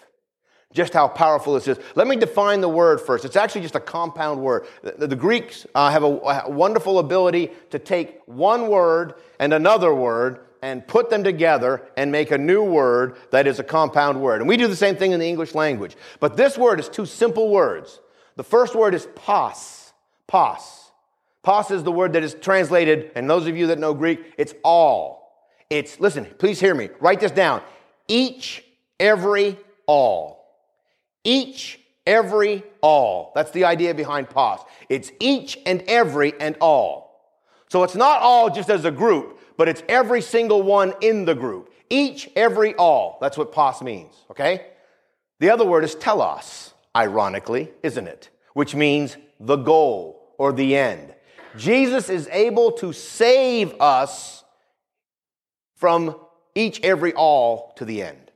Just 0.73 0.95
how 0.95 1.07
powerful 1.07 1.53
this 1.53 1.69
is. 1.69 1.79
Let 1.95 2.07
me 2.07 2.17
define 2.17 2.63
the 2.63 2.69
word 2.69 2.99
first. 2.99 3.27
It's 3.27 3.37
actually 3.37 3.61
just 3.61 3.75
a 3.75 3.81
compound 3.81 4.41
word. 4.41 4.65
The, 4.83 5.07
the 5.07 5.17
Greeks 5.17 5.67
uh, 5.75 5.91
have 5.91 6.03
a, 6.03 6.07
a 6.07 6.51
wonderful 6.51 6.99
ability 6.99 7.51
to 7.69 7.79
take 7.79 8.23
one 8.25 8.69
word 8.69 9.15
and 9.39 9.53
another 9.53 9.93
word 9.93 10.41
and 10.63 10.87
put 10.87 11.11
them 11.11 11.25
together 11.25 11.83
and 11.97 12.13
make 12.13 12.31
a 12.31 12.39
new 12.39 12.63
word 12.63 13.17
that 13.33 13.47
is 13.47 13.59
a 13.59 13.65
compound 13.65 14.21
word. 14.21 14.41
And 14.41 14.49
we 14.49 14.57
do 14.57 14.69
the 14.69 14.77
same 14.77 14.97
thing 14.97 15.13
in 15.13 15.21
the 15.21 15.29
English 15.29 15.55
language. 15.55 15.97
But 16.21 16.37
this 16.37 16.57
word 16.57 16.81
is 16.81 16.89
two 16.89 17.05
simple 17.05 17.51
words. 17.51 18.01
The 18.37 18.45
first 18.45 18.75
word 18.75 18.95
is 18.95 19.07
pas, 19.17 19.93
pas. 20.27 20.83
Pos 21.43 21.73
is 21.73 21.83
the 21.83 21.93
word 21.93 22.13
that 22.13 22.23
is 22.23 22.35
translated, 22.41 23.11
and 23.17 23.29
those 23.29 23.49
of 23.49 23.57
you 23.57 23.67
that 23.67 23.79
know 23.79 23.95
Greek, 23.95 24.21
it's 24.39 24.55
all. 24.63 25.51
It's, 25.69 25.99
listen, 25.99 26.25
please 26.39 26.61
hear 26.61 26.75
me. 26.75 26.89
Write 27.01 27.21
this 27.21 27.33
down. 27.33 27.63
Each, 28.07 28.65
every, 29.01 29.59
all. 29.87 30.47
Each, 31.25 31.81
every, 32.07 32.63
all. 32.81 33.33
That's 33.35 33.51
the 33.51 33.65
idea 33.65 33.93
behind 33.95 34.31
pos. 34.31 34.61
It's 34.89 35.11
each 35.19 35.59
and 35.67 35.83
every 35.89 36.39
and 36.39 36.57
all. 36.61 37.03
So 37.69 37.83
it's 37.83 37.97
not 37.97 38.21
all 38.21 38.51
just 38.51 38.71
as 38.71 38.85
a 38.85 38.91
group, 38.91 39.41
but 39.57 39.69
it's 39.69 39.83
every 39.89 40.21
single 40.21 40.63
one 40.63 40.95
in 41.01 41.25
the 41.25 41.35
group. 41.35 41.73
Each, 41.91 42.29
every, 42.37 42.75
all. 42.75 43.19
That's 43.21 43.37
what 43.37 43.53
pos 43.53 43.83
means, 43.83 44.15
okay? 44.31 44.67
The 45.41 45.51
other 45.51 45.65
word 45.65 45.85
is 45.85 45.95
telos, 45.95 46.73
ironically, 46.97 47.71
isn't 47.83 48.07
it? 48.07 48.31
Which 48.55 48.75
means 48.75 49.17
the 49.41 49.57
goal 49.57 50.35
or 50.39 50.53
the 50.53 50.77
end. 50.77 51.15
Jesus 51.57 52.09
is 52.09 52.29
able 52.33 52.73
to 52.73 52.93
save 52.93 53.75
us 53.81 54.45
from 55.77 56.17
each, 56.55 56.81
every, 56.83 57.13
all 57.13 57.73
to 57.77 57.85
the 57.85 58.03
end. 58.03 58.31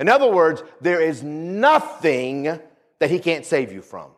In 0.00 0.08
other 0.08 0.30
words, 0.30 0.62
there 0.80 1.00
is 1.00 1.22
nothing 1.22 2.44
that 2.98 3.10
he 3.10 3.18
can't 3.18 3.44
save 3.44 3.72
you 3.72 3.82
from. 3.82 4.10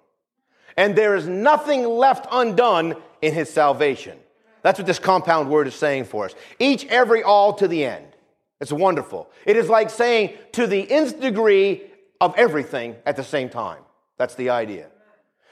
And 0.76 0.96
there 0.96 1.16
is 1.16 1.26
nothing 1.26 1.84
left 1.84 2.26
undone 2.30 2.96
in 3.22 3.32
his 3.32 3.50
salvation. 3.50 4.18
That's 4.64 4.78
what 4.78 4.86
this 4.86 4.98
compound 4.98 5.50
word 5.50 5.68
is 5.68 5.74
saying 5.74 6.06
for 6.06 6.24
us. 6.24 6.34
Each, 6.58 6.86
every, 6.86 7.22
all 7.22 7.52
to 7.52 7.68
the 7.68 7.84
end. 7.84 8.06
It's 8.62 8.72
wonderful. 8.72 9.30
It 9.44 9.58
is 9.58 9.68
like 9.68 9.90
saying 9.90 10.38
to 10.52 10.66
the 10.66 10.90
nth 10.90 11.20
degree 11.20 11.82
of 12.18 12.34
everything 12.38 12.96
at 13.04 13.14
the 13.14 13.22
same 13.22 13.50
time. 13.50 13.82
That's 14.16 14.34
the 14.36 14.48
idea. 14.48 14.88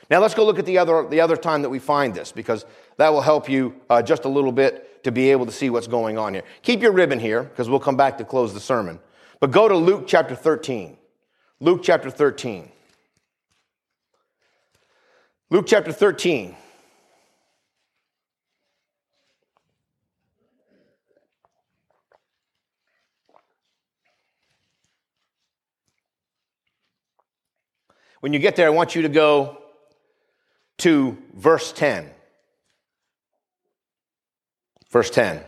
Now 0.09 0.21
let's 0.21 0.35
go 0.35 0.47
look 0.47 0.59
at 0.59 0.65
the 0.65 0.79
other, 0.79 1.07
the 1.07 1.21
other 1.21 1.37
time 1.37 1.61
that 1.61 1.69
we 1.69 1.79
find 1.79 2.15
this 2.15 2.33
because 2.33 2.65
that 2.97 3.13
will 3.13 3.21
help 3.21 3.51
you 3.51 3.75
uh, 3.91 4.01
just 4.01 4.25
a 4.25 4.31
little 4.31 4.51
bit 4.51 5.05
to 5.05 5.13
be 5.13 5.31
able 5.31 5.45
to 5.45 5.53
see 5.53 5.69
what's 5.69 5.89
going 5.89 6.17
on 6.17 6.33
here. 6.33 6.45
Keep 6.63 6.81
your 6.81 6.93
ribbon 6.93 7.19
here 7.19 7.43
because 7.43 7.69
we'll 7.69 7.81
come 7.81 7.99
back 7.99 8.17
to 8.17 8.25
close 8.25 8.55
the 8.55 8.61
sermon. 8.61 8.99
But 9.41 9.51
go 9.51 9.69
to 9.69 9.77
Luke 9.77 10.05
chapter 10.07 10.35
13. 10.35 10.97
Luke 11.61 11.81
chapter 11.83 12.09
13. 12.09 12.71
Luke 15.51 15.67
chapter 15.67 15.93
13. 15.93 16.57
When 28.23 28.33
you 28.33 28.39
get 28.39 28.55
there, 28.55 28.69
I 28.69 28.71
want 28.71 28.95
you 28.95 29.03
to 29.03 29.09
go 29.09 29.59
to 30.79 31.19
verse 31.35 31.73
10. 31.73 32.09
Verse 34.91 35.11
10. 35.11 35.43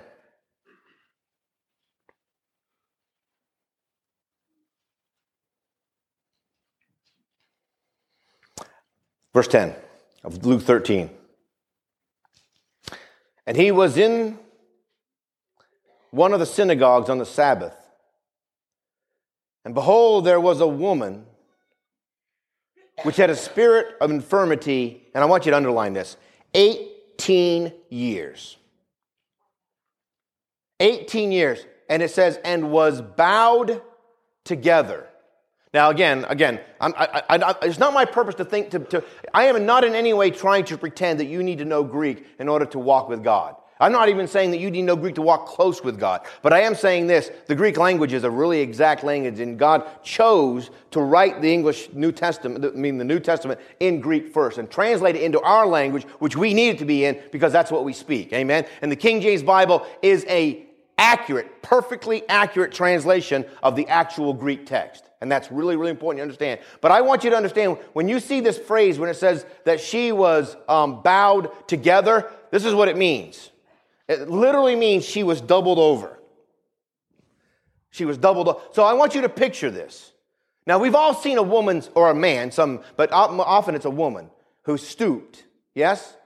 Verse 9.33 9.47
10 9.47 9.77
of 10.25 10.45
Luke 10.45 10.63
13. 10.63 11.11
And 13.47 13.57
he 13.57 13.71
was 13.71 13.97
in 13.97 14.37
one 16.11 16.33
of 16.33 16.41
the 16.41 16.47
synagogues 16.47 17.09
on 17.09 17.19
the 17.19 17.25
Sabbath. 17.25 17.77
And 19.65 19.75
behold, 19.75 20.25
there 20.25 20.41
was 20.41 20.61
a 20.61 20.67
woman 20.67 21.27
which 23.05 23.17
had 23.17 23.31
a 23.31 23.37
spirit 23.37 23.95
of 24.01 24.11
infirmity, 24.11 25.07
and 25.15 25.23
I 25.23 25.27
want 25.27 25.47
you 25.47 25.51
to 25.53 25.57
underline 25.57 25.93
this 25.93 26.17
18 26.55 27.73
years. 27.91 28.57
18 30.81 31.31
years. 31.31 31.65
And 31.89 32.03
it 32.03 32.11
says, 32.11 32.39
and 32.45 32.71
was 32.73 33.01
bowed 33.01 33.81
together. 34.45 35.07
Now, 35.73 35.91
again, 35.91 36.25
again, 36.29 36.61
I, 36.81 37.23
I, 37.29 37.55
it's 37.63 37.79
not 37.79 37.93
my 37.93 38.05
purpose 38.05 38.37
to 38.37 38.45
think 38.45 38.71
to, 38.71 38.79
to. 38.79 39.05
I 39.33 39.45
am 39.47 39.67
not 39.67 39.85
in 39.85 39.95
any 39.95 40.13
way 40.15 40.31
trying 40.31 40.65
to 40.67 40.79
pretend 40.79 41.19
that 41.19 41.27
you 41.27 41.43
need 41.43 41.59
to 41.59 41.65
know 41.65 41.83
Greek 41.83 42.25
in 42.39 42.49
order 42.49 42.65
to 42.67 42.79
walk 42.79 43.09
with 43.09 43.25
God. 43.25 43.57
I'm 43.81 43.93
not 43.93 44.09
even 44.09 44.29
saying 44.29 44.53
that 44.53 44.61
you 44.61 44.71
need 44.71 44.83
no 44.83 44.95
Greek 44.95 45.17
to 45.17 45.23
walk 45.23 45.47
close 45.47 45.83
with 45.83 45.99
God, 45.99 46.23
but 46.43 46.53
I 46.53 46.61
am 46.61 46.75
saying 46.75 47.09
this 47.09 47.31
the 47.47 47.55
Greek 47.55 47.77
language 47.77 48.13
is 48.13 48.23
a 48.25 48.31
really 48.31 48.61
exact 48.61 49.03
language, 49.03 49.41
and 49.41 49.59
God 49.59 49.85
chose 50.05 50.71
to 50.93 51.01
write 51.01 51.43
the 51.43 51.53
English 51.53 51.89
New 51.93 52.13
Testament, 52.13 52.65
I 52.65 52.71
mean 52.71 52.99
the 52.99 53.05
New 53.05 53.19
Testament, 53.19 53.61
in 53.81 54.01
Greek 54.01 54.33
first 54.33 54.59
and 54.59 54.71
translate 54.71 55.17
it 55.17 55.23
into 55.23 55.41
our 55.41 55.67
language, 55.67 56.05
which 56.21 56.37
we 56.37 56.55
need 56.55 56.71
it 56.71 56.79
to 56.79 56.85
be 56.85 57.05
in 57.05 57.21
because 57.33 57.53
that's 57.53 57.71
what 57.71 57.85
we 57.85 57.93
speak. 57.93 58.33
Amen? 58.33 58.65
And 58.81 58.93
the 58.93 58.97
King 58.97 59.21
James 59.21 59.43
Bible 59.43 59.87
is 60.03 60.25
a 60.29 60.67
accurate, 60.97 61.63
perfectly 61.63 62.23
accurate 62.29 62.73
translation 62.73 63.45
of 63.63 63.75
the 63.75 63.89
actual 63.89 64.33
Greek 64.33 64.67
text. 64.67 65.05
And 65.21 65.33
that's 65.33 65.51
really, 65.51 65.77
really 65.77 65.91
important 65.91 66.19
to 66.19 66.23
understand. 66.23 66.61
But 66.81 66.93
I 66.93 67.01
want 67.01 67.25
you 67.25 67.31
to 67.31 67.37
understand 67.37 67.79
when 67.95 68.09
you 68.09 68.21
see 68.21 68.41
this 68.41 68.59
phrase, 68.59 68.99
when 68.99 69.09
it 69.09 69.15
says 69.15 69.47
that 69.65 69.81
she 69.81 70.13
was 70.13 70.57
um, 70.69 71.03
bowed 71.03 71.51
together, 71.67 72.31
this 72.51 72.65
is 72.65 72.75
what 72.75 72.89
it 72.89 72.97
means. 72.97 73.51
It 74.09 74.29
literally 74.29 74.77
means 74.77 75.05
she 75.05 75.23
was 75.23 75.41
doubled 75.41 75.79
over. 75.79 76.19
She 77.91 78.05
was 78.05 78.19
doubled 78.19 78.49
over. 78.49 78.61
So 78.73 78.83
I 78.83 78.93
want 78.95 79.15
you 79.15 79.23
to 79.23 79.29
picture 79.29 79.71
this. 79.71 80.13
Now, 80.67 80.79
we've 80.79 80.95
all 80.95 81.15
seen 81.15 81.39
a 81.39 81.43
woman 81.43 81.83
or 81.95 82.11
a 82.11 82.15
man, 82.15 82.51
some, 82.51 82.81
but 82.97 83.13
often 83.13 83.75
it's 83.75 83.85
a 83.85 83.91
woman 83.91 84.31
who 84.63 84.79
stooped. 84.79 85.45
Yes? 85.75 86.17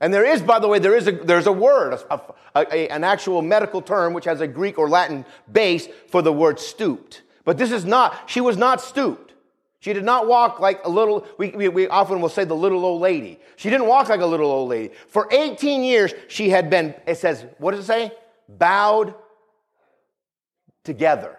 And 0.00 0.12
there 0.12 0.24
is, 0.24 0.42
by 0.42 0.58
the 0.58 0.66
way, 0.66 0.78
there 0.78 0.96
is 0.96 1.06
a, 1.06 1.12
there's 1.12 1.46
a 1.46 1.52
word, 1.52 1.98
a, 2.10 2.20
a, 2.56 2.90
an 2.90 3.04
actual 3.04 3.40
medical 3.40 3.80
term 3.80 4.14
which 4.14 4.24
has 4.24 4.40
a 4.40 4.48
Greek 4.48 4.78
or 4.78 4.88
Latin 4.88 5.24
base 5.50 5.86
for 6.08 6.22
the 6.22 6.32
word 6.32 6.58
stooped. 6.58 7.22
But 7.44 7.58
this 7.58 7.70
is 7.70 7.84
not, 7.84 8.28
she 8.28 8.40
was 8.40 8.56
not 8.56 8.80
stooped. 8.80 9.31
She 9.82 9.92
did 9.92 10.04
not 10.04 10.28
walk 10.28 10.60
like 10.60 10.84
a 10.84 10.88
little, 10.88 11.26
we, 11.38 11.48
we, 11.48 11.68
we, 11.68 11.88
often 11.88 12.20
will 12.20 12.28
say 12.28 12.44
the 12.44 12.54
little 12.54 12.84
old 12.84 13.00
lady. 13.00 13.40
She 13.56 13.68
didn't 13.68 13.88
walk 13.88 14.08
like 14.08 14.20
a 14.20 14.26
little 14.26 14.48
old 14.48 14.68
lady. 14.68 14.94
For 15.08 15.26
18 15.32 15.82
years, 15.82 16.14
she 16.28 16.50
had 16.50 16.70
been, 16.70 16.94
it 17.04 17.18
says, 17.18 17.44
what 17.58 17.72
does 17.72 17.80
it 17.80 17.86
say? 17.88 18.12
Bowed 18.48 19.12
together, 20.84 21.36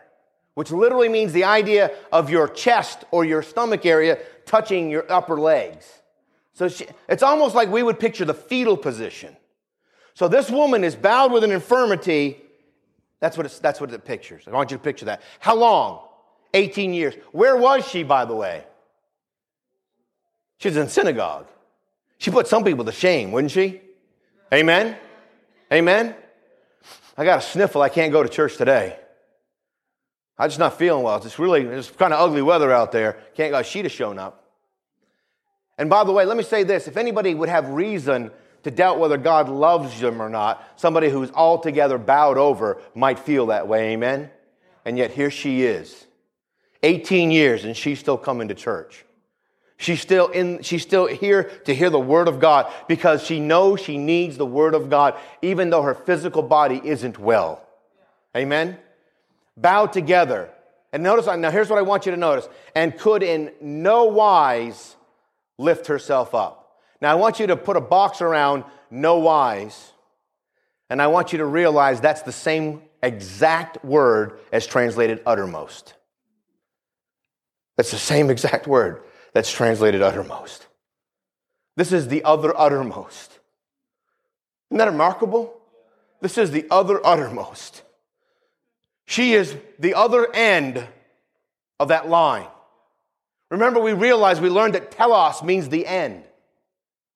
which 0.56 0.72
literally 0.72 1.08
means 1.08 1.32
the 1.32 1.46
idea 1.46 1.92
of 2.12 2.30
your 2.30 2.50
chest 2.50 3.06
or 3.12 3.24
your 3.24 3.44
stomach 3.44 3.86
area 3.86 4.20
touching 4.46 4.92
your 4.92 5.10
upper 5.10 5.40
legs. 5.40 6.02
So 6.52 6.68
she, 6.68 6.86
it's 7.08 7.24
almost 7.24 7.56
like 7.56 7.70
we 7.70 7.82
would 7.82 7.98
picture 7.98 8.26
the 8.26 8.34
fetal 8.34 8.76
position. 8.76 9.38
So 10.16 10.28
this 10.28 10.52
woman 10.52 10.84
is 10.84 10.98
bowed 10.98 11.32
with 11.32 11.46
an 11.46 11.52
infirmity. 11.52 12.42
That's 13.22 13.38
what, 13.38 13.50
that's 13.62 13.80
what 13.80 13.94
it 13.94 14.04
pictures. 14.04 14.44
I 14.50 14.52
want 14.52 14.70
you 14.70 14.76
to 14.76 14.84
picture 14.84 15.06
that. 15.06 15.22
How 15.40 15.56
long? 15.56 16.10
18 16.54 16.94
years. 16.94 17.16
Where 17.32 17.58
was 17.58 17.88
she, 17.88 18.04
by 18.04 18.26
the 18.26 18.36
way? 18.36 18.64
She 20.58 20.70
was 20.70 20.78
in 20.78 20.88
synagogue. 20.88 21.48
She 22.18 22.32
put 22.32 22.48
some 22.48 22.64
people 22.64 22.86
to 22.86 22.92
shame, 22.92 23.32
wouldn't 23.32 23.52
she? 23.52 23.82
Amen? 24.54 24.96
Amen? 25.72 26.16
I 27.18 27.26
got 27.26 27.40
a 27.40 27.42
sniffle. 27.42 27.82
I 27.82 27.90
can't 27.90 28.12
go 28.12 28.24
to 28.24 28.30
church 28.30 28.58
today. 28.58 28.98
I'm 30.38 30.50
just 30.50 30.60
not 30.60 30.78
feeling 30.78 31.04
well. 31.04 31.18
It's 31.18 31.38
really, 31.38 31.62
it's 31.62 31.90
kind 31.92 32.14
of 32.14 32.20
ugly 32.20 32.42
weather 32.42 32.72
out 32.72 32.92
there. 32.92 33.18
Can't 33.36 33.54
uh, 33.54 33.60
go. 33.60 33.64
She'd 33.64 33.86
have 33.86 33.92
shown 33.92 34.18
up. 34.18 34.44
And 35.78 35.90
by 35.90 36.04
the 36.04 36.12
way, 36.12 36.26
let 36.26 36.38
me 36.38 36.44
say 36.44 36.64
this. 36.64 36.88
If 36.88 36.98
anybody 36.98 37.34
would 37.36 37.50
have 37.50 37.70
reason 37.70 38.32
to 38.64 38.72
doubt 38.72 39.00
whether 39.00 39.18
God 39.18 39.50
loves 39.50 40.00
them 40.00 40.22
or 40.22 40.30
not, 40.30 40.64
somebody 40.76 41.10
who's 41.10 41.32
altogether 41.32 41.98
bowed 41.98 42.38
over 42.38 42.82
might 42.96 43.20
feel 43.20 43.48
that 43.48 43.68
way. 43.68 43.94
Amen? 43.94 44.30
And 44.86 44.98
yet 44.98 45.12
here 45.12 45.30
she 45.30 45.64
is. 45.64 46.06
18 46.84 47.32
years 47.32 47.66
and 47.66 47.76
she's 47.76 48.00
still 48.00 48.18
coming 48.18 48.50
to 48.50 48.54
church. 48.54 49.06
She's 49.78 50.00
still 50.00 50.28
in, 50.28 50.62
she's 50.62 50.84
still 50.84 51.08
here 51.08 51.44
to 51.66 51.74
hear 51.74 51.90
the 51.90 52.00
word 52.00 52.28
of 52.28 52.40
God 52.40 52.72
because 52.88 53.24
she 53.24 53.40
knows 53.40 53.82
she 53.82 53.98
needs 53.98 54.38
the 54.38 54.46
word 54.46 54.76
of 54.76 54.90
God, 54.90 55.16
even 55.42 55.70
though 55.70 55.82
her 55.82 55.96
physical 55.96 56.42
body 56.42 56.80
isn't 56.84 57.18
well. 57.18 57.66
Amen? 58.36 58.78
Bow 59.58 59.88
together. 59.88 60.50
And 60.92 61.04
notice, 61.04 61.26
now 61.26 61.50
here's 61.50 61.70
what 61.70 61.80
I 61.80 61.82
want 61.82 62.06
you 62.06 62.12
to 62.12 62.18
notice. 62.18 62.48
And 62.76 62.98
could 62.98 63.24
in 63.24 63.52
no 63.60 64.06
wise 64.06 64.96
lift 65.58 65.88
herself 65.88 66.36
up. 66.36 66.80
Now 67.02 67.12
I 67.12 67.16
want 67.16 67.40
you 67.40 67.48
to 67.48 67.58
put 67.58 67.76
a 67.76 67.82
box 67.82 68.22
around 68.22 68.64
no 68.90 69.18
wise. 69.18 69.92
And 70.90 71.02
I 71.02 71.08
want 71.08 71.34
you 71.34 71.40
to 71.40 71.46
realize 71.46 72.00
that's 72.00 72.22
the 72.22 72.32
same 72.32 72.84
exact 73.02 73.84
word 73.84 74.40
as 74.52 74.66
translated 74.68 75.22
uttermost. 75.26 75.96
That's 77.76 77.92
the 77.92 77.98
same 77.98 78.30
exact 78.30 78.68
word 78.68 79.02
that's 79.34 79.52
translated 79.52 80.02
uttermost. 80.02 80.68
This 81.76 81.92
is 81.92 82.08
the 82.08 82.24
other 82.24 82.56
uttermost. 82.58 83.40
Isn't 84.70 84.78
that 84.78 84.90
remarkable? 84.90 85.54
This 86.22 86.38
is 86.38 86.52
the 86.52 86.66
other 86.70 87.06
uttermost. 87.06 87.82
She 89.06 89.34
is 89.34 89.58
the 89.80 89.96
other 89.96 90.34
end 90.34 90.88
of 91.80 91.88
that 91.90 92.08
line. 92.08 92.48
Remember, 93.50 93.80
we 93.80 93.94
realized, 93.94 94.42
we 94.42 94.50
learned 94.50 94.76
that 94.76 94.92
telos 94.92 95.44
means 95.44 95.68
the 95.70 95.86
end. 95.86 96.24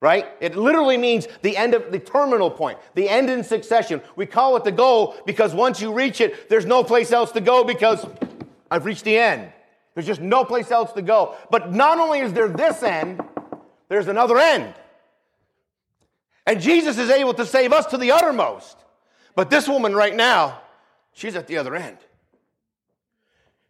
right? 0.02 0.28
It 0.40 0.56
literally 0.56 0.98
means 0.98 1.28
the 1.42 1.58
end 1.58 1.74
of 1.74 1.92
the 1.92 2.00
terminal 2.00 2.52
point, 2.52 2.78
the 2.94 3.10
end 3.10 3.30
in 3.30 3.44
succession. 3.44 4.02
We 4.16 4.26
call 4.26 4.56
it 4.56 4.64
the 4.64 4.72
goal 4.72 5.16
because 5.26 5.54
once 5.54 5.82
you 5.82 5.92
reach 5.92 6.22
it, 6.22 6.50
there's 6.50 6.66
no 6.66 6.84
place 6.84 7.12
else 7.12 7.32
to 7.32 7.42
go 7.42 7.64
because 7.64 8.06
I've 8.70 8.86
reached 8.86 9.06
the 9.06 9.18
end. 9.18 9.52
There's 9.98 10.06
just 10.06 10.22
no 10.22 10.46
place 10.46 10.70
else 10.70 10.92
to 10.92 11.02
go. 11.02 11.36
But 11.50 11.74
not 11.74 11.98
only 11.98 12.20
is 12.20 12.32
there 12.32 12.48
this 12.48 12.84
end, 12.84 13.20
there's 13.90 14.08
another 14.08 14.38
end. 14.38 14.76
And 16.46 16.62
Jesus 16.62 17.00
is 17.00 17.10
able 17.10 17.34
to 17.34 17.48
save 17.48 17.74
us 17.74 17.88
to 17.88 17.98
the 17.98 18.12
uttermost. 18.12 18.78
But 19.34 19.50
this 19.50 19.68
woman 19.68 19.96
right 19.96 20.16
now, 20.16 20.62
she's 21.14 21.36
at 21.36 21.48
the 21.48 21.58
other 21.58 21.76
end. 21.76 21.98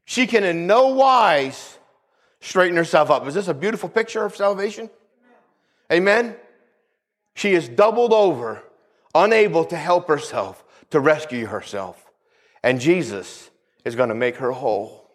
She 0.04 0.28
can 0.28 0.44
in 0.44 0.68
no 0.68 0.88
wise 0.88 1.80
straighten 2.42 2.76
herself 2.76 3.10
up. 3.10 3.26
Is 3.26 3.34
this 3.34 3.48
a 3.48 3.54
beautiful 3.54 3.88
picture 3.88 4.26
of 4.26 4.36
salvation? 4.36 4.90
Amen? 5.90 6.36
She 7.36 7.54
is 7.54 7.70
doubled 7.70 8.12
over, 8.12 8.62
unable 9.16 9.64
to 9.64 9.78
help 9.78 10.10
herself, 10.10 10.66
to 10.90 11.00
rescue 11.00 11.46
herself. 11.46 12.12
And 12.62 12.82
Jesus 12.82 13.50
is 13.86 13.96
going 13.96 14.10
to 14.10 14.16
make 14.16 14.36
her 14.36 14.52
whole. 14.52 15.07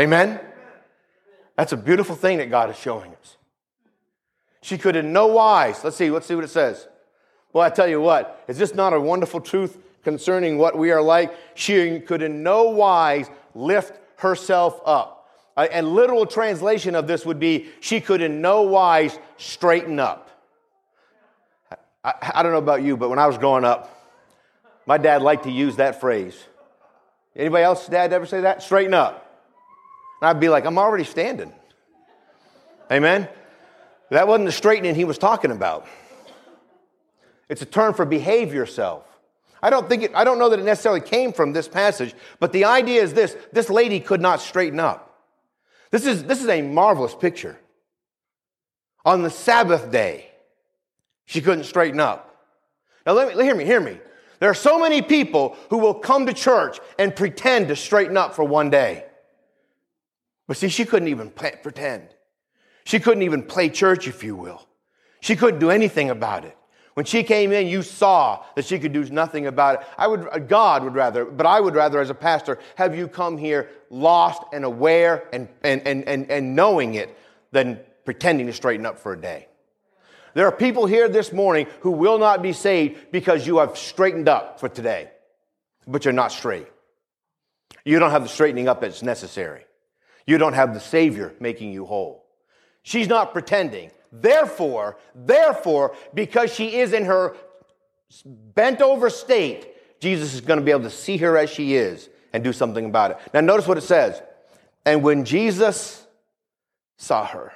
Amen? 0.00 0.40
That's 1.56 1.72
a 1.72 1.76
beautiful 1.76 2.16
thing 2.16 2.38
that 2.38 2.48
God 2.48 2.70
is 2.70 2.76
showing 2.76 3.12
us. 3.12 3.36
She 4.62 4.78
could 4.78 4.96
in 4.96 5.12
no 5.12 5.26
wise, 5.26 5.84
let's 5.84 5.96
see, 5.96 6.10
let's 6.10 6.26
see 6.26 6.34
what 6.34 6.44
it 6.44 6.48
says. 6.48 6.88
Well, 7.52 7.62
I 7.62 7.68
tell 7.68 7.86
you 7.86 8.00
what, 8.00 8.42
is 8.48 8.56
this 8.56 8.74
not 8.74 8.94
a 8.94 9.00
wonderful 9.00 9.40
truth 9.40 9.76
concerning 10.02 10.56
what 10.56 10.78
we 10.78 10.90
are 10.90 11.02
like? 11.02 11.34
She 11.54 12.00
could 12.00 12.22
in 12.22 12.42
no 12.42 12.70
wise 12.70 13.28
lift 13.54 13.98
herself 14.16 14.80
up. 14.86 15.28
A, 15.56 15.82
literal 15.82 16.24
translation 16.24 16.94
of 16.94 17.06
this 17.06 17.26
would 17.26 17.38
be 17.38 17.68
she 17.80 18.00
could 18.00 18.22
in 18.22 18.40
no 18.40 18.62
wise 18.62 19.18
straighten 19.36 19.98
up. 19.98 20.30
I, 22.02 22.14
I 22.36 22.42
don't 22.42 22.52
know 22.52 22.58
about 22.58 22.82
you, 22.82 22.96
but 22.96 23.10
when 23.10 23.18
I 23.18 23.26
was 23.26 23.36
growing 23.36 23.66
up, 23.66 23.94
my 24.86 24.96
dad 24.96 25.20
liked 25.20 25.44
to 25.44 25.50
use 25.50 25.76
that 25.76 26.00
phrase. 26.00 26.42
Anybody 27.36 27.64
else, 27.64 27.86
dad, 27.86 28.14
ever 28.14 28.24
say 28.24 28.40
that? 28.40 28.62
Straighten 28.62 28.94
up. 28.94 29.29
I'd 30.22 30.40
be 30.40 30.48
like, 30.48 30.64
I'm 30.66 30.78
already 30.78 31.04
standing. 31.04 31.52
Amen? 32.90 33.28
That 34.10 34.26
wasn't 34.28 34.46
the 34.46 34.52
straightening 34.52 34.94
he 34.94 35.04
was 35.04 35.18
talking 35.18 35.50
about. 35.50 35.86
It's 37.48 37.62
a 37.62 37.66
term 37.66 37.94
for 37.94 38.04
behave 38.04 38.52
yourself. 38.52 39.06
I 39.62 39.70
don't 39.70 39.88
think 39.88 40.02
it, 40.02 40.12
I 40.14 40.24
don't 40.24 40.38
know 40.38 40.48
that 40.48 40.58
it 40.58 40.64
necessarily 40.64 41.00
came 41.00 41.32
from 41.32 41.52
this 41.52 41.68
passage, 41.68 42.14
but 42.38 42.52
the 42.52 42.64
idea 42.64 43.02
is 43.02 43.12
this 43.12 43.36
this 43.52 43.68
lady 43.68 44.00
could 44.00 44.20
not 44.20 44.40
straighten 44.40 44.80
up. 44.80 45.10
This 45.90 46.06
is, 46.06 46.24
this 46.24 46.40
is 46.40 46.48
a 46.48 46.62
marvelous 46.62 47.14
picture. 47.14 47.58
On 49.04 49.22
the 49.22 49.30
Sabbath 49.30 49.90
day, 49.90 50.30
she 51.26 51.40
couldn't 51.40 51.64
straighten 51.64 52.00
up. 52.00 52.26
Now, 53.06 53.12
let 53.12 53.36
me, 53.36 53.42
hear 53.42 53.54
me, 53.54 53.64
hear 53.64 53.80
me. 53.80 53.98
There 54.38 54.50
are 54.50 54.54
so 54.54 54.78
many 54.78 55.02
people 55.02 55.56
who 55.68 55.78
will 55.78 55.94
come 55.94 56.26
to 56.26 56.32
church 56.32 56.78
and 56.98 57.14
pretend 57.14 57.68
to 57.68 57.76
straighten 57.76 58.16
up 58.16 58.34
for 58.34 58.44
one 58.44 58.70
day. 58.70 59.04
But 60.50 60.56
see, 60.56 60.68
she 60.68 60.84
couldn't 60.84 61.06
even 61.06 61.30
pretend. 61.30 62.08
She 62.82 62.98
couldn't 62.98 63.22
even 63.22 63.44
play 63.44 63.68
church, 63.68 64.08
if 64.08 64.24
you 64.24 64.34
will. 64.34 64.66
She 65.20 65.36
couldn't 65.36 65.60
do 65.60 65.70
anything 65.70 66.10
about 66.10 66.44
it. 66.44 66.58
When 66.94 67.06
she 67.06 67.22
came 67.22 67.52
in, 67.52 67.68
you 67.68 67.82
saw 67.82 68.44
that 68.56 68.64
she 68.64 68.80
could 68.80 68.92
do 68.92 69.04
nothing 69.10 69.46
about 69.46 69.76
it. 69.76 69.86
I 69.96 70.08
would, 70.08 70.48
God 70.48 70.82
would 70.82 70.96
rather, 70.96 71.24
but 71.24 71.46
I 71.46 71.60
would 71.60 71.76
rather, 71.76 72.00
as 72.00 72.10
a 72.10 72.14
pastor, 72.14 72.58
have 72.74 72.96
you 72.96 73.06
come 73.06 73.38
here 73.38 73.70
lost 73.90 74.42
and 74.52 74.64
aware 74.64 75.28
and, 75.32 75.46
and, 75.62 75.86
and, 75.86 76.02
and, 76.08 76.28
and 76.28 76.56
knowing 76.56 76.94
it 76.94 77.16
than 77.52 77.78
pretending 78.04 78.48
to 78.48 78.52
straighten 78.52 78.86
up 78.86 78.98
for 78.98 79.12
a 79.12 79.20
day. 79.20 79.46
There 80.34 80.48
are 80.48 80.52
people 80.52 80.86
here 80.86 81.08
this 81.08 81.32
morning 81.32 81.68
who 81.82 81.92
will 81.92 82.18
not 82.18 82.42
be 82.42 82.54
saved 82.54 83.12
because 83.12 83.46
you 83.46 83.58
have 83.58 83.78
straightened 83.78 84.28
up 84.28 84.58
for 84.58 84.68
today, 84.68 85.12
but 85.86 86.04
you're 86.04 86.12
not 86.12 86.32
straight. 86.32 86.66
You 87.84 88.00
don't 88.00 88.10
have 88.10 88.24
the 88.24 88.28
straightening 88.28 88.66
up 88.66 88.80
that's 88.80 89.04
necessary. 89.04 89.64
You 90.30 90.38
don't 90.38 90.52
have 90.52 90.74
the 90.74 90.80
Savior 90.80 91.34
making 91.40 91.72
you 91.72 91.84
whole. 91.84 92.24
She's 92.84 93.08
not 93.08 93.32
pretending. 93.32 93.90
Therefore, 94.12 94.96
therefore, 95.12 95.96
because 96.14 96.54
she 96.54 96.76
is 96.76 96.92
in 96.92 97.06
her 97.06 97.34
bent 98.24 98.80
over 98.80 99.10
state, 99.10 99.66
Jesus 99.98 100.32
is 100.32 100.40
going 100.40 100.60
to 100.60 100.64
be 100.64 100.70
able 100.70 100.84
to 100.84 100.90
see 100.90 101.16
her 101.16 101.36
as 101.36 101.50
she 101.50 101.74
is 101.74 102.08
and 102.32 102.44
do 102.44 102.52
something 102.52 102.84
about 102.84 103.10
it. 103.10 103.18
Now, 103.34 103.40
notice 103.40 103.66
what 103.66 103.76
it 103.76 103.80
says. 103.80 104.22
And 104.86 105.02
when 105.02 105.24
Jesus 105.24 106.06
saw 106.96 107.26
her, 107.26 107.52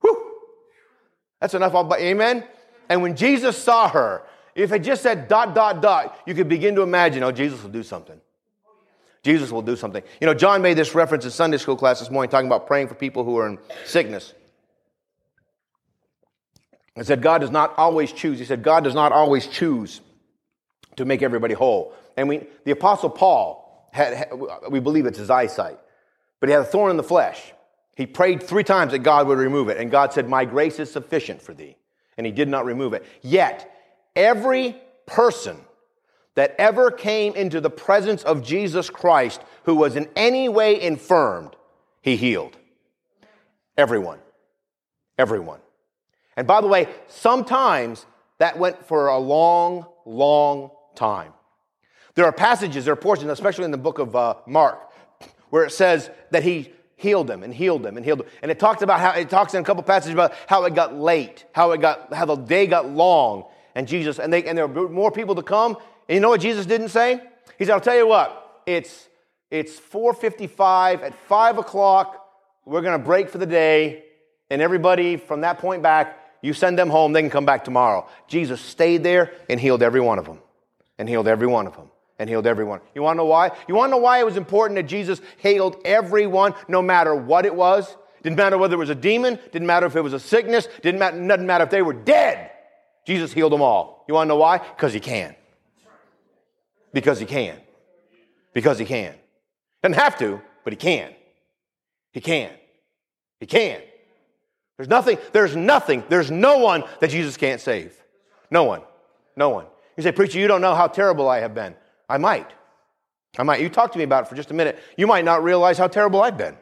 whew, 0.00 0.34
that's 1.40 1.54
enough. 1.54 1.74
Amen. 1.74 2.44
And 2.88 3.02
when 3.02 3.16
Jesus 3.16 3.60
saw 3.60 3.88
her, 3.88 4.22
if 4.54 4.70
it 4.70 4.84
just 4.84 5.02
said 5.02 5.26
dot, 5.26 5.56
dot, 5.56 5.82
dot, 5.82 6.20
you 6.24 6.34
could 6.34 6.48
begin 6.48 6.76
to 6.76 6.82
imagine, 6.82 7.24
oh, 7.24 7.32
Jesus 7.32 7.60
will 7.60 7.70
do 7.70 7.82
something. 7.82 8.20
Jesus 9.22 9.50
will 9.50 9.62
do 9.62 9.76
something. 9.76 10.02
You 10.20 10.26
know, 10.26 10.34
John 10.34 10.62
made 10.62 10.74
this 10.74 10.94
reference 10.94 11.24
in 11.24 11.30
Sunday 11.30 11.58
school 11.58 11.76
class 11.76 12.00
this 12.00 12.10
morning, 12.10 12.30
talking 12.30 12.46
about 12.46 12.66
praying 12.66 12.88
for 12.88 12.94
people 12.94 13.24
who 13.24 13.36
are 13.38 13.48
in 13.48 13.58
sickness. 13.84 14.32
He 16.94 17.04
said, 17.04 17.22
God 17.22 17.40
does 17.40 17.50
not 17.50 17.74
always 17.76 18.12
choose. 18.12 18.38
He 18.38 18.44
said, 18.44 18.62
God 18.62 18.84
does 18.84 18.94
not 18.94 19.12
always 19.12 19.46
choose 19.46 20.00
to 20.96 21.04
make 21.04 21.22
everybody 21.22 21.54
whole. 21.54 21.94
And 22.16 22.28
we, 22.28 22.46
the 22.64 22.72
Apostle 22.72 23.10
Paul, 23.10 23.88
had, 23.92 24.14
had, 24.14 24.32
we 24.68 24.80
believe 24.80 25.06
it's 25.06 25.18
his 25.18 25.30
eyesight, 25.30 25.78
but 26.40 26.48
he 26.48 26.52
had 26.52 26.62
a 26.62 26.66
thorn 26.66 26.90
in 26.90 26.96
the 26.96 27.04
flesh. 27.04 27.52
He 27.94 28.06
prayed 28.06 28.42
three 28.42 28.64
times 28.64 28.92
that 28.92 29.00
God 29.00 29.26
would 29.26 29.38
remove 29.38 29.68
it, 29.68 29.78
and 29.78 29.90
God 29.90 30.12
said, 30.12 30.28
My 30.28 30.44
grace 30.44 30.78
is 30.78 30.90
sufficient 30.90 31.42
for 31.42 31.54
thee. 31.54 31.76
And 32.16 32.26
he 32.26 32.32
did 32.32 32.48
not 32.48 32.64
remove 32.64 32.94
it. 32.94 33.04
Yet, 33.22 33.72
every 34.16 34.76
person 35.06 35.56
that 36.38 36.54
ever 36.56 36.92
came 36.92 37.34
into 37.34 37.60
the 37.60 37.68
presence 37.68 38.22
of 38.22 38.44
Jesus 38.44 38.90
Christ 38.90 39.40
who 39.64 39.74
was 39.74 39.96
in 39.96 40.08
any 40.14 40.48
way 40.48 40.80
infirmed, 40.80 41.56
he 42.00 42.14
healed. 42.14 42.56
Everyone. 43.76 44.20
Everyone. 45.18 45.58
And 46.36 46.46
by 46.46 46.60
the 46.60 46.68
way, 46.68 46.86
sometimes 47.08 48.06
that 48.38 48.56
went 48.56 48.86
for 48.86 49.08
a 49.08 49.18
long, 49.18 49.86
long 50.06 50.70
time. 50.94 51.32
There 52.14 52.24
are 52.24 52.30
passages, 52.30 52.84
there 52.84 52.92
are 52.92 52.96
portions, 52.96 53.32
especially 53.32 53.64
in 53.64 53.72
the 53.72 53.76
book 53.76 53.98
of 53.98 54.14
uh, 54.14 54.34
Mark, 54.46 54.78
where 55.50 55.64
it 55.64 55.72
says 55.72 56.08
that 56.30 56.44
he 56.44 56.72
healed 56.94 57.26
them 57.26 57.42
and 57.42 57.52
healed 57.52 57.82
them 57.82 57.96
and 57.96 58.06
healed 58.06 58.20
them. 58.20 58.28
And 58.42 58.52
it 58.52 58.60
talks 58.60 58.82
about 58.82 59.00
how, 59.00 59.10
it 59.10 59.28
talks 59.28 59.54
in 59.54 59.60
a 59.60 59.64
couple 59.64 59.82
passages 59.82 60.14
about 60.14 60.34
how 60.46 60.62
it 60.66 60.76
got 60.76 60.94
late, 60.94 61.46
how 61.50 61.72
it 61.72 61.80
got, 61.80 62.14
how 62.14 62.26
the 62.26 62.36
day 62.36 62.68
got 62.68 62.88
long. 62.88 63.46
And 63.74 63.88
Jesus, 63.88 64.20
and, 64.20 64.32
they, 64.32 64.44
and 64.44 64.56
there 64.56 64.68
were 64.68 64.88
more 64.88 65.10
people 65.10 65.34
to 65.34 65.42
come. 65.42 65.76
And 66.08 66.14
you 66.14 66.20
know 66.20 66.30
what 66.30 66.40
Jesus 66.40 66.66
didn't 66.66 66.88
say? 66.88 67.20
He 67.58 67.64
said, 67.64 67.74
I'll 67.74 67.80
tell 67.80 67.96
you 67.96 68.06
what, 68.06 68.62
it's, 68.66 69.08
it's 69.50 69.78
4.55, 69.78 71.02
at 71.02 71.14
5 71.14 71.58
o'clock, 71.58 72.24
we're 72.64 72.82
going 72.82 72.98
to 72.98 73.04
break 73.04 73.28
for 73.28 73.38
the 73.38 73.46
day. 73.46 74.04
And 74.50 74.62
everybody 74.62 75.16
from 75.16 75.42
that 75.42 75.58
point 75.58 75.82
back 75.82 76.18
you 76.40 76.52
send 76.52 76.78
them 76.78 76.90
home, 76.90 77.12
they 77.12 77.20
can 77.20 77.30
come 77.30 77.44
back 77.44 77.64
tomorrow. 77.64 78.06
Jesus 78.28 78.60
stayed 78.60 79.02
there 79.02 79.32
and 79.48 79.58
healed 79.58 79.82
every 79.82 80.00
one 80.00 80.18
of 80.18 80.24
them. 80.24 80.38
And 80.98 81.08
healed 81.08 81.28
every 81.28 81.46
one 81.46 81.66
of 81.66 81.74
them. 81.76 81.90
And 82.18 82.28
healed 82.28 82.46
everyone. 82.46 82.80
You 82.94 83.02
want 83.02 83.16
to 83.16 83.18
know 83.18 83.26
why? 83.26 83.52
You 83.68 83.74
want 83.74 83.90
to 83.90 83.92
know 83.92 84.02
why 84.02 84.18
it 84.18 84.24
was 84.24 84.36
important 84.36 84.76
that 84.76 84.84
Jesus 84.84 85.20
healed 85.38 85.76
everyone, 85.84 86.54
no 86.66 86.82
matter 86.82 87.14
what 87.14 87.46
it 87.46 87.54
was? 87.54 87.96
Didn't 88.22 88.36
matter 88.36 88.58
whether 88.58 88.74
it 88.74 88.78
was 88.78 88.90
a 88.90 88.96
demon, 88.96 89.38
didn't 89.52 89.66
matter 89.66 89.86
if 89.86 89.94
it 89.94 90.00
was 90.00 90.12
a 90.12 90.18
sickness, 90.18 90.66
didn't 90.82 90.98
matter, 90.98 91.24
doesn't 91.26 91.46
matter 91.46 91.64
if 91.64 91.70
they 91.70 91.82
were 91.82 91.92
dead. 91.92 92.50
Jesus 93.06 93.32
healed 93.32 93.52
them 93.52 93.62
all. 93.62 94.04
You 94.08 94.14
want 94.14 94.26
to 94.26 94.30
know 94.30 94.36
why? 94.36 94.58
Because 94.58 94.92
he 94.92 94.98
can. 94.98 95.36
Because 96.92 97.18
he 97.18 97.26
can. 97.26 97.58
Because 98.52 98.78
he 98.78 98.84
can. 98.84 99.14
Doesn't 99.82 99.98
have 99.98 100.18
to, 100.18 100.40
but 100.64 100.72
he 100.72 100.76
can. 100.76 101.12
He 102.12 102.20
can. 102.20 102.50
He 103.40 103.46
can. 103.46 103.80
There's 104.76 104.88
nothing, 104.88 105.18
there's 105.32 105.56
nothing, 105.56 106.04
there's 106.08 106.30
no 106.30 106.58
one 106.58 106.84
that 107.00 107.10
Jesus 107.10 107.36
can't 107.36 107.60
save. 107.60 107.96
No 108.50 108.64
one. 108.64 108.82
No 109.36 109.50
one. 109.50 109.66
You 109.96 110.02
say, 110.02 110.12
Preacher, 110.12 110.38
you 110.38 110.48
don't 110.48 110.60
know 110.60 110.74
how 110.74 110.86
terrible 110.86 111.28
I 111.28 111.40
have 111.40 111.54
been. 111.54 111.74
I 112.08 112.18
might. 112.18 112.48
I 113.36 113.42
might. 113.42 113.60
You 113.60 113.68
talk 113.68 113.92
to 113.92 113.98
me 113.98 114.04
about 114.04 114.24
it 114.24 114.28
for 114.28 114.36
just 114.36 114.50
a 114.50 114.54
minute. 114.54 114.78
You 114.96 115.06
might 115.06 115.24
not 115.24 115.42
realize 115.42 115.78
how 115.78 115.88
terrible 115.88 116.22
I've 116.22 116.38
been. 116.38 116.56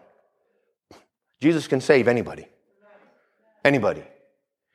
Jesus 1.40 1.68
can 1.68 1.80
save 1.80 2.08
anybody. 2.08 2.46
Anybody. 3.64 4.02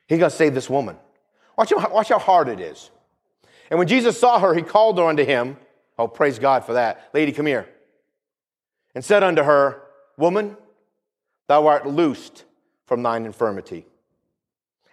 He's 0.06 0.18
going 0.18 0.30
to 0.30 0.36
save 0.36 0.54
this 0.54 0.70
woman. 0.70 0.96
Watch 1.58 1.70
how, 1.70 1.92
watch 1.92 2.08
how 2.08 2.18
hard 2.18 2.48
it 2.48 2.60
is. 2.60 2.90
And 3.72 3.78
when 3.78 3.88
Jesus 3.88 4.20
saw 4.20 4.38
her, 4.38 4.52
he 4.52 4.60
called 4.60 4.98
her 4.98 5.04
unto 5.04 5.24
him. 5.24 5.56
Oh, 5.98 6.06
praise 6.06 6.38
God 6.38 6.66
for 6.66 6.74
that. 6.74 7.08
Lady, 7.14 7.32
come 7.32 7.46
here. 7.46 7.66
And 8.94 9.02
said 9.02 9.22
unto 9.22 9.42
her, 9.42 9.80
Woman, 10.18 10.58
thou 11.48 11.68
art 11.68 11.86
loosed 11.86 12.44
from 12.84 13.02
thine 13.02 13.24
infirmity. 13.24 13.86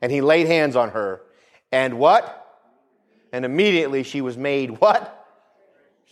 And 0.02 0.14
he 0.14 0.22
laid 0.22 0.48
hands 0.48 0.78
on 0.78 0.92
her, 0.92 1.22
and 1.74 2.00
what? 2.00 2.64
And 3.34 3.44
immediately 3.44 4.04
she 4.04 4.22
was 4.22 4.38
made 4.38 4.80
what? 4.80 5.28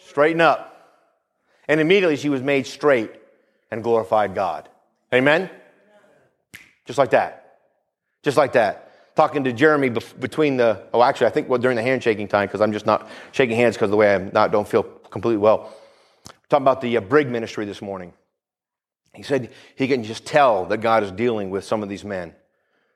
Straighten 0.10 0.42
up. 0.42 1.08
And 1.70 1.80
immediately 1.80 2.18
she 2.18 2.28
was 2.28 2.42
made 2.42 2.68
straight 2.68 3.12
and 3.72 3.82
glorified 3.82 4.36
God. 4.36 4.68
Amen? 5.14 5.50
Just 6.84 7.00
like 7.00 7.12
that. 7.12 7.60
Just 8.24 8.36
like 8.36 8.52
that. 8.52 8.87
Talking 9.18 9.44
to 9.46 9.52
Jeremy 9.52 9.90
between 9.90 10.58
the, 10.58 10.84
oh, 10.94 11.02
actually, 11.02 11.26
I 11.26 11.32
think 11.32 11.50
well, 11.50 11.58
during 11.58 11.76
the 11.76 11.82
handshaking 11.82 12.28
time, 12.28 12.48
because 12.48 12.62
I'm 12.62 12.72
just 12.72 12.86
not 12.86 13.10
shaking 13.32 13.56
hands 13.58 13.76
because 13.76 13.90
the 13.90 13.98
way 13.98 14.14
I'm 14.14 14.30
not, 14.32 14.52
don't 14.52 14.68
feel 14.68 14.84
completely 14.84 15.40
well. 15.40 15.74
We're 16.28 16.34
talking 16.50 16.64
about 16.64 16.82
the 16.82 16.98
uh, 16.98 17.02
Brig 17.02 17.28
ministry 17.28 17.66
this 17.66 17.82
morning. 17.82 18.14
He 19.16 19.24
said 19.24 19.52
he 19.76 19.88
can 19.88 20.04
just 20.04 20.24
tell 20.26 20.66
that 20.66 20.78
God 20.78 21.04
is 21.04 21.12
dealing 21.12 21.50
with 21.50 21.64
some 21.64 21.82
of 21.82 21.90
these 21.90 22.06
men. 22.06 22.36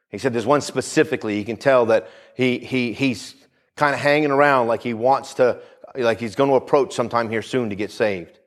He 0.09 0.19
said 0.19 0.31
there's 0.31 0.45
one 0.45 0.61
specifically, 0.61 1.37
he 1.37 1.43
can 1.43 1.57
tell 1.57 1.87
that 1.87 2.07
he, 2.35 2.59
he, 2.59 2.93
he's 2.93 3.33
kind 3.75 3.95
of 3.95 3.99
hanging 3.99 4.29
around 4.29 4.67
like 4.67 4.83
he 4.83 4.93
wants 4.93 5.33
to, 5.35 5.59
like 5.95 6.19
he's 6.19 6.35
going 6.35 6.51
to 6.51 6.55
approach 6.55 6.93
sometime 6.93 7.31
here 7.31 7.41
soon 7.41 7.71
to 7.71 7.75
get 7.75 7.89
saved. 7.89 8.37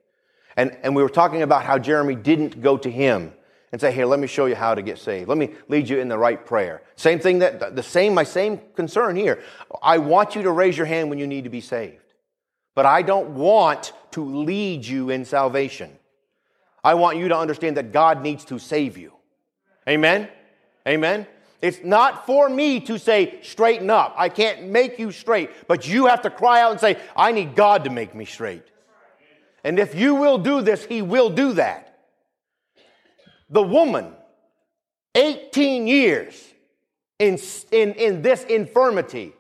And, 0.57 0.77
and 0.85 0.95
we 0.95 1.03
were 1.03 1.09
talking 1.09 1.43
about 1.43 1.65
how 1.65 1.79
Jeremy 1.79 2.15
didn't 2.15 2.63
go 2.63 2.77
to 2.77 2.89
him 2.89 3.33
and 3.75 3.81
say, 3.81 3.91
Here, 3.91 4.07
let 4.07 4.21
me 4.21 4.29
show 4.29 4.47
you 4.47 4.55
how 4.55 4.77
to 4.77 4.83
get 4.83 4.99
saved. 4.99 5.29
Let 5.29 5.37
me 5.37 5.51
lead 5.67 5.89
you 5.89 5.99
in 5.99 6.07
the 6.07 6.17
right 6.17 6.47
prayer. 6.47 6.83
Same 6.95 7.19
thing 7.19 7.41
that, 7.41 7.75
the 7.75 7.83
same, 7.83 8.15
my 8.15 8.23
same 8.23 8.61
concern 8.77 9.17
here. 9.17 9.43
I 9.83 9.99
want 9.99 10.37
you 10.37 10.45
to 10.45 10.53
raise 10.53 10.79
your 10.79 10.87
hand 10.87 11.11
when 11.11 11.19
you 11.19 11.27
need 11.27 11.43
to 11.43 11.51
be 11.51 11.61
saved. 11.61 11.99
But 12.77 12.87
I 12.87 13.03
don't 13.03 13.31
want 13.31 13.93
to 14.13 14.25
lead 14.25 14.87
you 14.87 15.11
in 15.11 15.25
salvation. 15.25 15.91
I 16.85 16.95
want 16.95 17.19
you 17.19 17.27
to 17.27 17.37
understand 17.37 17.77
that 17.77 17.91
God 17.91 18.23
needs 18.23 18.45
to 18.45 18.61
save 18.61 18.97
you. 18.97 19.13
Amen? 19.89 20.29
Amen? 20.87 21.27
It's 21.61 21.83
not 21.83 22.27
for 22.27 22.49
me 22.49 22.79
to 22.79 22.97
say, 22.97 23.41
straighten 23.43 23.91
up. 23.91 24.15
I 24.17 24.29
can't 24.29 24.69
make 24.69 25.01
you 25.01 25.11
straight, 25.11 25.51
but 25.67 25.89
you 25.89 26.07
have 26.07 26.23
to 26.23 26.31
cry 26.31 26.63
out 26.63 26.71
and 26.71 26.81
say, 26.81 26.97
I 27.17 27.33
need 27.33 27.57
God 27.57 27.83
to 27.83 27.91
make 27.91 28.15
me 28.15 28.25
straight. 28.25 28.63
And 29.65 29.81
if 29.81 29.97
you 29.97 30.15
will 30.15 30.39
do 30.39 30.63
this, 30.63 30.85
He 30.85 31.03
will 31.03 31.29
do 31.29 31.55
that 31.55 31.94
the 33.55 33.62
woman 33.62 34.12
18 35.14 35.87
years 35.87 36.53
in, 37.21 37.38
in, 37.71 37.93
in 37.93 38.21
this 38.21 38.43
infirmity. 38.43 39.33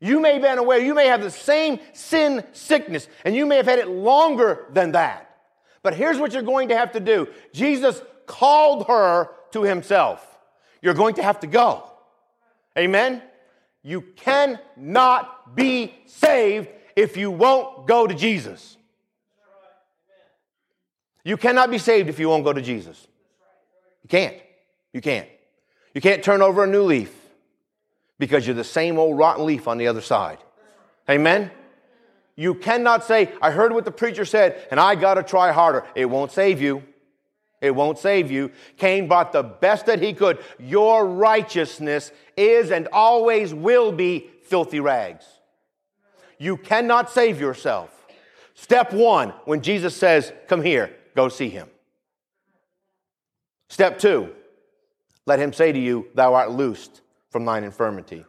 You 0.00 0.20
may 0.20 0.34
have 0.34 0.42
been 0.42 0.58
aware, 0.58 0.78
you 0.78 0.94
may 0.94 1.06
have 1.06 1.22
the 1.22 1.30
same 1.30 1.80
sin 1.94 2.44
sickness, 2.52 3.08
and 3.24 3.34
you 3.34 3.46
may 3.46 3.56
have 3.56 3.64
had 3.64 3.78
it 3.78 3.88
longer 3.88 4.66
than 4.74 4.92
that. 4.92 5.34
But 5.82 5.94
here's 5.94 6.18
what 6.18 6.34
you're 6.34 6.42
going 6.42 6.68
to 6.68 6.76
have 6.76 6.92
to 6.92 7.00
do 7.00 7.26
Jesus 7.54 8.02
called 8.26 8.86
her 8.88 9.30
to 9.52 9.62
himself. 9.62 10.26
You're 10.82 10.92
going 10.92 11.14
to 11.14 11.22
have 11.22 11.40
to 11.40 11.46
go. 11.46 11.84
Amen? 12.76 13.22
You 13.82 14.02
cannot 14.02 15.56
be 15.56 15.94
saved 16.04 16.68
if 16.96 17.16
you 17.16 17.30
won't 17.30 17.86
go 17.86 18.06
to 18.06 18.14
Jesus. 18.14 18.76
You 21.24 21.38
cannot 21.38 21.70
be 21.70 21.78
saved 21.78 22.10
if 22.10 22.18
you 22.18 22.28
won't 22.28 22.44
go 22.44 22.52
to 22.52 22.60
Jesus. 22.60 23.06
You 24.02 24.08
can't. 24.08 24.36
You 24.92 25.00
can't. 25.00 25.28
You 25.94 26.00
can't 26.00 26.22
turn 26.22 26.42
over 26.42 26.64
a 26.64 26.66
new 26.66 26.82
leaf 26.82 27.14
because 28.18 28.46
you're 28.46 28.56
the 28.56 28.64
same 28.64 28.98
old 28.98 29.18
rotten 29.18 29.46
leaf 29.46 29.68
on 29.68 29.78
the 29.78 29.88
other 29.88 30.00
side. 30.00 30.38
Amen? 31.08 31.50
You 32.34 32.54
cannot 32.54 33.04
say, 33.04 33.32
I 33.42 33.50
heard 33.50 33.72
what 33.72 33.84
the 33.84 33.90
preacher 33.90 34.24
said 34.24 34.66
and 34.70 34.80
I 34.80 34.94
got 34.94 35.14
to 35.14 35.22
try 35.22 35.52
harder. 35.52 35.84
It 35.94 36.06
won't 36.06 36.32
save 36.32 36.60
you. 36.60 36.82
It 37.60 37.74
won't 37.74 37.98
save 37.98 38.30
you. 38.30 38.50
Cain 38.76 39.06
brought 39.06 39.32
the 39.32 39.42
best 39.42 39.86
that 39.86 40.02
he 40.02 40.14
could. 40.14 40.38
Your 40.58 41.06
righteousness 41.06 42.10
is 42.36 42.72
and 42.72 42.88
always 42.92 43.54
will 43.54 43.92
be 43.92 44.30
filthy 44.44 44.80
rags. 44.80 45.24
You 46.38 46.56
cannot 46.56 47.10
save 47.10 47.40
yourself. 47.40 47.90
Step 48.54 48.92
one, 48.92 49.30
when 49.44 49.62
Jesus 49.62 49.96
says, 49.96 50.32
Come 50.48 50.62
here, 50.62 50.94
go 51.14 51.28
see 51.28 51.48
him. 51.48 51.68
Step 53.72 53.98
two, 53.98 54.28
let 55.24 55.38
him 55.38 55.54
say 55.54 55.72
to 55.72 55.78
you, 55.78 56.06
Thou 56.14 56.34
art 56.34 56.50
loosed 56.50 57.00
from 57.30 57.46
thine 57.46 57.64
infirmity. 57.64 58.26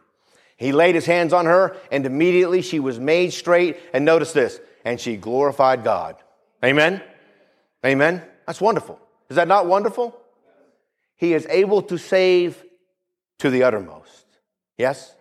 He 0.56 0.72
laid 0.72 0.94
his 0.94 1.04
hands 1.04 1.34
on 1.34 1.44
her, 1.44 1.76
and 1.92 2.06
immediately 2.06 2.62
she 2.62 2.80
was 2.80 2.98
made 2.98 3.30
straight. 3.34 3.76
And 3.92 4.06
notice 4.06 4.32
this, 4.32 4.58
and 4.86 4.98
she 4.98 5.18
glorified 5.18 5.84
God. 5.84 6.16
Amen? 6.64 7.02
Amen? 7.84 8.22
That's 8.46 8.58
wonderful. 8.58 8.98
Is 9.28 9.36
that 9.36 9.46
not 9.46 9.66
wonderful? 9.66 10.18
He 11.16 11.34
is 11.34 11.46
able 11.50 11.82
to 11.82 11.98
save 11.98 12.64
to 13.40 13.50
the 13.50 13.64
uttermost. 13.64 14.24
Yes? 14.78 15.14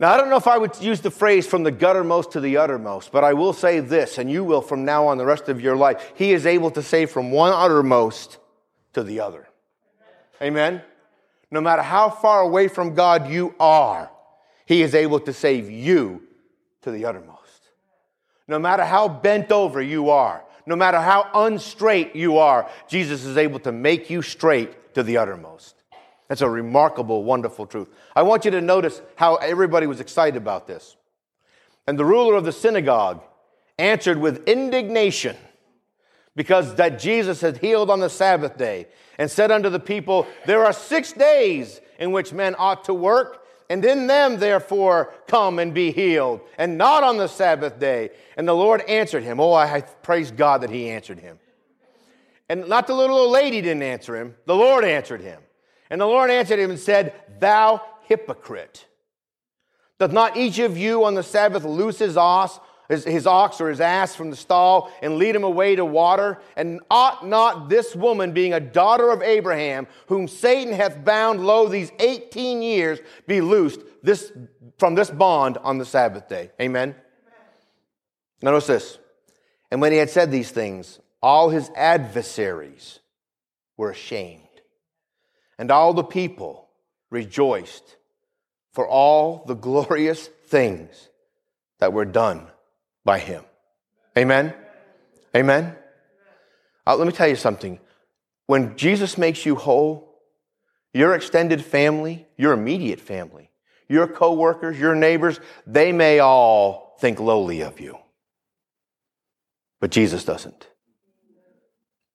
Now, 0.00 0.12
I 0.12 0.16
don't 0.16 0.30
know 0.30 0.36
if 0.36 0.48
I 0.48 0.58
would 0.58 0.80
use 0.80 1.00
the 1.00 1.12
phrase 1.12 1.46
from 1.46 1.62
the 1.62 1.70
guttermost 1.70 2.32
to 2.32 2.40
the 2.40 2.56
uttermost, 2.56 3.12
but 3.12 3.22
I 3.22 3.34
will 3.34 3.52
say 3.52 3.78
this, 3.78 4.18
and 4.18 4.28
you 4.28 4.42
will 4.42 4.62
from 4.62 4.84
now 4.84 5.06
on 5.06 5.16
the 5.16 5.24
rest 5.24 5.48
of 5.48 5.60
your 5.60 5.76
life. 5.76 6.12
He 6.16 6.32
is 6.32 6.44
able 6.44 6.72
to 6.72 6.82
save 6.82 7.12
from 7.12 7.30
one 7.30 7.52
uttermost 7.52 8.38
to 8.94 9.02
the 9.02 9.20
other. 9.20 9.48
Amen? 10.40 10.82
No 11.50 11.60
matter 11.60 11.82
how 11.82 12.10
far 12.10 12.40
away 12.40 12.68
from 12.68 12.94
God 12.94 13.30
you 13.30 13.54
are, 13.60 14.10
He 14.66 14.82
is 14.82 14.94
able 14.94 15.20
to 15.20 15.32
save 15.32 15.70
you 15.70 16.22
to 16.82 16.90
the 16.90 17.04
uttermost. 17.04 17.40
No 18.48 18.58
matter 18.58 18.84
how 18.84 19.08
bent 19.08 19.52
over 19.52 19.80
you 19.80 20.10
are, 20.10 20.42
no 20.66 20.76
matter 20.76 20.98
how 20.98 21.28
unstraight 21.34 22.14
you 22.14 22.38
are, 22.38 22.68
Jesus 22.88 23.24
is 23.24 23.36
able 23.36 23.58
to 23.60 23.72
make 23.72 24.10
you 24.10 24.22
straight 24.22 24.94
to 24.94 25.02
the 25.02 25.16
uttermost. 25.16 25.76
That's 26.28 26.40
a 26.40 26.48
remarkable, 26.48 27.24
wonderful 27.24 27.66
truth. 27.66 27.88
I 28.16 28.22
want 28.22 28.44
you 28.44 28.50
to 28.52 28.60
notice 28.60 29.02
how 29.16 29.36
everybody 29.36 29.86
was 29.86 30.00
excited 30.00 30.36
about 30.36 30.66
this. 30.66 30.96
And 31.86 31.98
the 31.98 32.04
ruler 32.04 32.34
of 32.34 32.44
the 32.44 32.52
synagogue 32.52 33.22
answered 33.78 34.18
with 34.18 34.48
indignation 34.48 35.36
because 36.34 36.76
that 36.76 36.98
Jesus 36.98 37.40
had 37.40 37.58
healed 37.58 37.90
on 37.90 38.00
the 38.00 38.08
Sabbath 38.08 38.56
day 38.56 38.86
and 39.18 39.30
said 39.30 39.50
unto 39.50 39.68
the 39.68 39.80
people, 39.80 40.26
There 40.46 40.64
are 40.64 40.72
six 40.72 41.12
days 41.12 41.80
in 41.98 42.12
which 42.12 42.32
men 42.32 42.54
ought 42.58 42.84
to 42.84 42.94
work, 42.94 43.44
and 43.68 43.84
in 43.84 44.06
them 44.06 44.38
therefore 44.38 45.12
come 45.26 45.58
and 45.58 45.74
be 45.74 45.92
healed, 45.92 46.40
and 46.58 46.78
not 46.78 47.02
on 47.02 47.18
the 47.18 47.28
Sabbath 47.28 47.78
day. 47.78 48.10
And 48.36 48.48
the 48.48 48.54
Lord 48.54 48.80
answered 48.82 49.22
him. 49.22 49.40
Oh, 49.40 49.52
I 49.52 49.80
praise 49.80 50.30
God 50.30 50.62
that 50.62 50.70
he 50.70 50.90
answered 50.90 51.18
him. 51.18 51.38
And 52.48 52.68
not 52.68 52.86
the 52.86 52.94
little 52.94 53.16
old 53.16 53.32
lady 53.32 53.60
didn't 53.60 53.82
answer 53.82 54.16
him, 54.16 54.34
the 54.46 54.54
Lord 54.54 54.84
answered 54.84 55.20
him. 55.20 55.40
And 55.90 56.00
the 56.00 56.06
Lord 56.06 56.30
answered 56.30 56.58
him 56.58 56.70
and 56.70 56.80
said, 56.80 57.14
Thou 57.38 57.82
hypocrite. 58.04 58.86
Doth 59.98 60.12
not 60.12 60.36
each 60.36 60.58
of 60.58 60.76
you 60.76 61.04
on 61.04 61.14
the 61.14 61.22
Sabbath 61.22 61.64
loose 61.64 61.98
his 61.98 62.16
ox 62.16 62.58
his, 62.92 63.04
his 63.04 63.26
ox 63.26 63.60
or 63.60 63.68
his 63.68 63.80
ass 63.80 64.14
from 64.14 64.30
the 64.30 64.36
stall 64.36 64.92
and 65.02 65.16
lead 65.16 65.34
him 65.34 65.44
away 65.44 65.76
to 65.76 65.84
water? 65.84 66.40
And 66.56 66.80
ought 66.90 67.26
not 67.26 67.68
this 67.68 67.96
woman, 67.96 68.32
being 68.32 68.52
a 68.52 68.60
daughter 68.60 69.10
of 69.10 69.22
Abraham, 69.22 69.86
whom 70.06 70.28
Satan 70.28 70.72
hath 70.72 71.04
bound 71.04 71.44
lo 71.44 71.66
these 71.68 71.90
18 71.98 72.62
years, 72.62 73.00
be 73.26 73.40
loosed 73.40 73.80
this, 74.02 74.30
from 74.78 74.94
this 74.94 75.10
bond 75.10 75.58
on 75.58 75.78
the 75.78 75.84
Sabbath 75.84 76.28
day? 76.28 76.50
Amen? 76.60 76.94
Notice 78.42 78.66
this. 78.66 78.98
And 79.70 79.80
when 79.80 79.92
he 79.92 79.98
had 79.98 80.10
said 80.10 80.30
these 80.30 80.50
things, 80.50 81.00
all 81.22 81.48
his 81.48 81.70
adversaries 81.74 82.98
were 83.76 83.90
ashamed, 83.90 84.42
and 85.58 85.70
all 85.70 85.94
the 85.94 86.04
people 86.04 86.68
rejoiced 87.10 87.96
for 88.72 88.86
all 88.86 89.44
the 89.46 89.54
glorious 89.54 90.28
things 90.46 91.08
that 91.78 91.92
were 91.92 92.04
done 92.04 92.51
by 93.04 93.18
Him. 93.18 93.44
Amen? 94.16 94.54
Amen? 95.34 95.76
Uh, 96.86 96.96
let 96.96 97.06
me 97.06 97.12
tell 97.12 97.28
you 97.28 97.36
something. 97.36 97.78
When 98.46 98.76
Jesus 98.76 99.16
makes 99.16 99.46
you 99.46 99.54
whole, 99.54 100.18
your 100.92 101.14
extended 101.14 101.64
family, 101.64 102.26
your 102.36 102.52
immediate 102.52 103.00
family, 103.00 103.50
your 103.88 104.06
coworkers, 104.06 104.78
your 104.78 104.94
neighbors, 104.94 105.40
they 105.66 105.92
may 105.92 106.18
all 106.18 106.96
think 107.00 107.20
lowly 107.20 107.62
of 107.62 107.80
you. 107.80 107.98
But 109.80 109.90
Jesus 109.90 110.24
doesn't. 110.24 110.68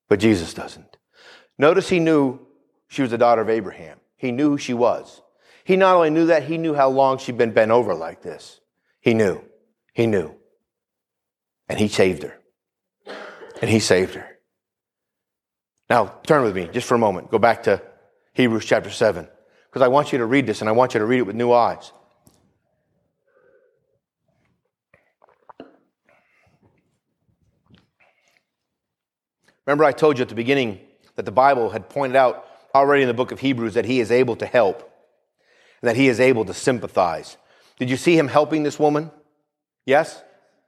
But 0.08 0.20
Jesus 0.20 0.54
doesn't. 0.54 0.98
Notice 1.58 1.90
he 1.90 2.00
knew 2.00 2.40
she 2.88 3.02
was 3.02 3.12
the 3.12 3.18
daughter 3.18 3.42
of 3.42 3.50
Abraham. 3.50 4.00
He 4.16 4.32
knew 4.32 4.52
who 4.52 4.58
she 4.58 4.74
was. 4.74 5.22
He 5.64 5.76
not 5.76 5.96
only 5.96 6.10
knew 6.10 6.28
that, 6.28 6.44
he 6.44 6.58
knew 6.58 6.74
how 6.74 6.90
long 6.90 7.18
she'd 7.18 7.38
been 7.38 7.52
bent 7.52 7.72
over 7.72 7.94
like 7.94 8.22
this. 8.22 8.62
He 9.02 9.14
knew. 9.14 9.42
He 9.94 10.08
knew. 10.08 10.34
And 11.70 11.80
he 11.80 11.88
saved 11.88 12.24
her. 12.24 12.38
And 13.62 13.70
he 13.70 13.80
saved 13.80 14.16
her. 14.16 14.38
Now, 15.90 16.16
turn 16.26 16.44
with 16.44 16.56
me 16.56 16.70
just 16.72 16.88
for 16.88 16.96
a 16.96 17.00
moment. 17.00 17.32
Go 17.32 17.40
back 17.40 17.64
to 17.64 17.82
Hebrews 18.34 18.66
chapter 18.66 18.90
7, 18.90 19.28
because 19.70 19.82
I 19.82 19.88
want 19.88 20.12
you 20.12 20.20
to 20.20 20.26
read 20.26 20.46
this 20.46 20.62
and 20.62 20.70
I 20.70 20.74
want 20.74 20.94
you 20.94 21.00
to 21.00 21.06
read 21.06 21.20
it 21.20 21.26
with 21.26 21.36
new 21.36 21.52
eyes. 21.52 21.92
Remember, 29.66 29.84
I 29.84 29.92
told 29.92 30.18
you 30.18 30.22
at 30.22 30.30
the 30.30 30.36
beginning 30.36 30.80
that 31.16 31.26
the 31.26 31.32
Bible 31.32 31.72
had 31.72 31.90
pointed 31.90 32.16
out 32.16 32.46
already 32.74 33.02
in 33.02 33.08
the 33.08 33.14
book 33.14 33.32
of 33.32 33.40
Hebrews 33.40 33.74
that 33.74 33.86
he 33.86 34.00
is 34.00 34.12
able 34.12 34.36
to 34.38 34.46
help 34.46 34.80
and 35.82 35.90
that 35.90 35.96
he 35.96 36.08
is 36.08 36.20
able 36.20 36.46
to 36.46 36.54
sympathize. 36.54 37.38
Did 37.78 37.90
you 37.90 37.98
see 37.98 38.18
him 38.18 38.28
helping 38.28 38.64
this 38.64 38.80
woman? 38.80 39.12
Yes? 39.86 40.24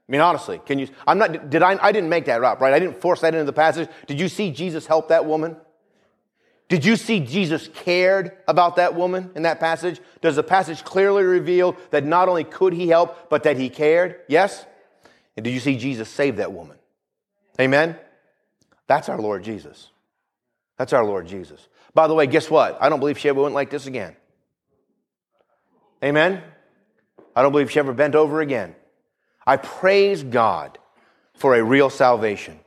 I 0.09 0.11
mean, 0.11 0.21
honestly, 0.21 0.59
can 0.65 0.79
you? 0.79 0.87
I'm 1.05 1.19
not. 1.19 1.51
Did 1.51 1.61
I? 1.61 1.77
I 1.79 1.91
didn't 1.91 2.09
make 2.09 2.25
that 2.25 2.43
up, 2.43 2.61
right? 2.61 2.73
I 2.73 2.79
didn't 2.79 2.99
force 2.99 3.21
that 3.21 3.35
into 3.35 3.45
the 3.45 3.53
passage. 3.53 3.87
Did 4.07 4.19
you 4.19 4.27
see 4.27 4.49
Jesus 4.49 4.87
help 4.87 5.09
that 5.09 5.27
woman? 5.27 5.55
Did 6.67 6.83
you 6.83 6.95
see 6.95 7.19
Jesus 7.19 7.67
cared 7.67 8.31
about 8.47 8.77
that 8.77 8.95
woman 8.95 9.31
in 9.35 9.43
that 9.43 9.59
passage? 9.59 10.01
Does 10.21 10.35
the 10.35 10.43
passage 10.43 10.83
clearly 10.83 11.23
reveal 11.23 11.77
that 11.91 12.05
not 12.05 12.27
only 12.27 12.43
could 12.43 12.73
he 12.73 12.87
help, 12.87 13.29
but 13.29 13.43
that 13.43 13.57
he 13.57 13.69
cared? 13.69 14.17
Yes? 14.27 14.65
And 15.37 15.43
did 15.43 15.51
you 15.51 15.59
see 15.59 15.77
Jesus 15.77 16.09
save 16.09 16.37
that 16.37 16.53
woman? 16.53 16.77
Amen? 17.61 17.95
That's 18.87 19.09
our 19.09 19.19
Lord 19.19 19.43
Jesus. 19.43 19.89
That's 20.77 20.93
our 20.93 21.03
Lord 21.03 21.27
Jesus. 21.27 21.67
By 21.93 22.07
the 22.07 22.13
way, 22.13 22.25
guess 22.27 22.49
what? 22.49 22.77
I 22.81 22.89
don't 22.89 22.99
believe 22.99 23.17
she 23.17 23.29
ever 23.29 23.41
went 23.41 23.55
like 23.55 23.69
this 23.69 23.87
again. 23.87 24.15
Amen? 26.03 26.43
I 27.35 27.41
don't 27.41 27.51
believe 27.51 27.71
she 27.71 27.79
ever 27.79 27.93
bent 27.93 28.15
over 28.15 28.41
again. 28.41 28.75
I 29.45 29.57
praise 29.57 30.23
God 30.23 30.77
for 31.33 31.55
a 31.55 31.63
real 31.63 31.89
salvation 31.89 32.59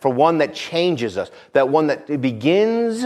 for 0.00 0.10
one 0.10 0.38
that 0.38 0.54
changes 0.54 1.16
us, 1.16 1.30
that 1.52 1.68
one 1.68 1.86
that 1.88 2.20
begins 2.20 3.04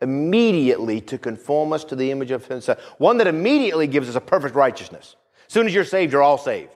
immediately 0.00 1.00
to 1.00 1.16
conform 1.16 1.72
us 1.72 1.84
to 1.84 1.96
the 1.96 2.10
image 2.10 2.32
of 2.32 2.44
Himself, 2.46 2.78
one 2.98 3.18
that 3.18 3.28
immediately 3.28 3.86
gives 3.86 4.08
us 4.08 4.16
a 4.16 4.20
perfect 4.20 4.54
righteousness. 4.54 5.16
As 5.46 5.52
soon 5.52 5.66
as 5.66 5.74
you're 5.74 5.84
saved, 5.84 6.12
you're 6.12 6.22
all 6.22 6.38
saved, 6.38 6.74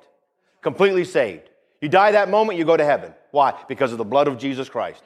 completely 0.63 1.05
saved. 1.05 1.51
You 1.81 1.89
die 1.89 2.13
that 2.13 2.31
moment, 2.31 2.59
you 2.59 2.65
go 2.65 2.77
to 2.77 2.85
heaven. 2.85 3.13
Why? 3.33 3.55
Because 3.69 3.93
of 3.93 3.99
the 3.99 4.05
blood 4.05 4.29
of 4.29 4.39
Jesus 4.39 4.69
Christ. 4.69 5.03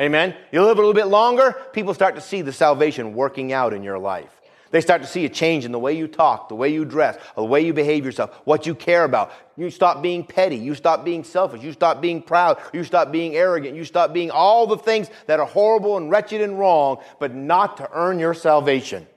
Amen. 0.00 0.34
You 0.50 0.64
live 0.64 0.78
a 0.78 0.80
little 0.80 0.94
bit 0.94 1.08
longer, 1.08 1.54
people 1.74 1.92
start 1.92 2.14
to 2.14 2.22
see 2.22 2.40
the 2.40 2.52
salvation 2.52 3.12
working 3.12 3.52
out 3.52 3.74
in 3.74 3.82
your 3.82 3.98
life. 3.98 4.39
They 4.70 4.80
start 4.80 5.02
to 5.02 5.08
see 5.08 5.24
a 5.24 5.28
change 5.28 5.64
in 5.64 5.72
the 5.72 5.78
way 5.78 5.96
you 5.96 6.06
talk, 6.06 6.48
the 6.48 6.54
way 6.54 6.68
you 6.68 6.84
dress, 6.84 7.18
the 7.34 7.44
way 7.44 7.60
you 7.60 7.72
behave 7.72 8.04
yourself, 8.04 8.40
what 8.44 8.66
you 8.66 8.74
care 8.74 9.04
about. 9.04 9.32
You 9.56 9.68
stop 9.68 10.00
being 10.00 10.24
petty. 10.24 10.56
You 10.56 10.76
stop 10.76 11.04
being 11.04 11.24
selfish. 11.24 11.62
You 11.62 11.72
stop 11.72 12.00
being 12.00 12.22
proud. 12.22 12.58
You 12.72 12.84
stop 12.84 13.10
being 13.10 13.34
arrogant. 13.34 13.76
You 13.76 13.84
stop 13.84 14.12
being 14.12 14.30
all 14.30 14.66
the 14.68 14.78
things 14.78 15.10
that 15.26 15.40
are 15.40 15.46
horrible 15.46 15.96
and 15.96 16.08
wretched 16.08 16.40
and 16.40 16.58
wrong, 16.58 16.98
but 17.18 17.34
not 17.34 17.78
to 17.78 17.90
earn 17.92 18.20
your 18.20 18.34
salvation, 18.34 19.08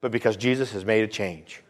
but 0.00 0.12
because 0.12 0.36
Jesus 0.36 0.72
has 0.72 0.84
made 0.84 1.02
a 1.02 1.08
change. 1.08 1.62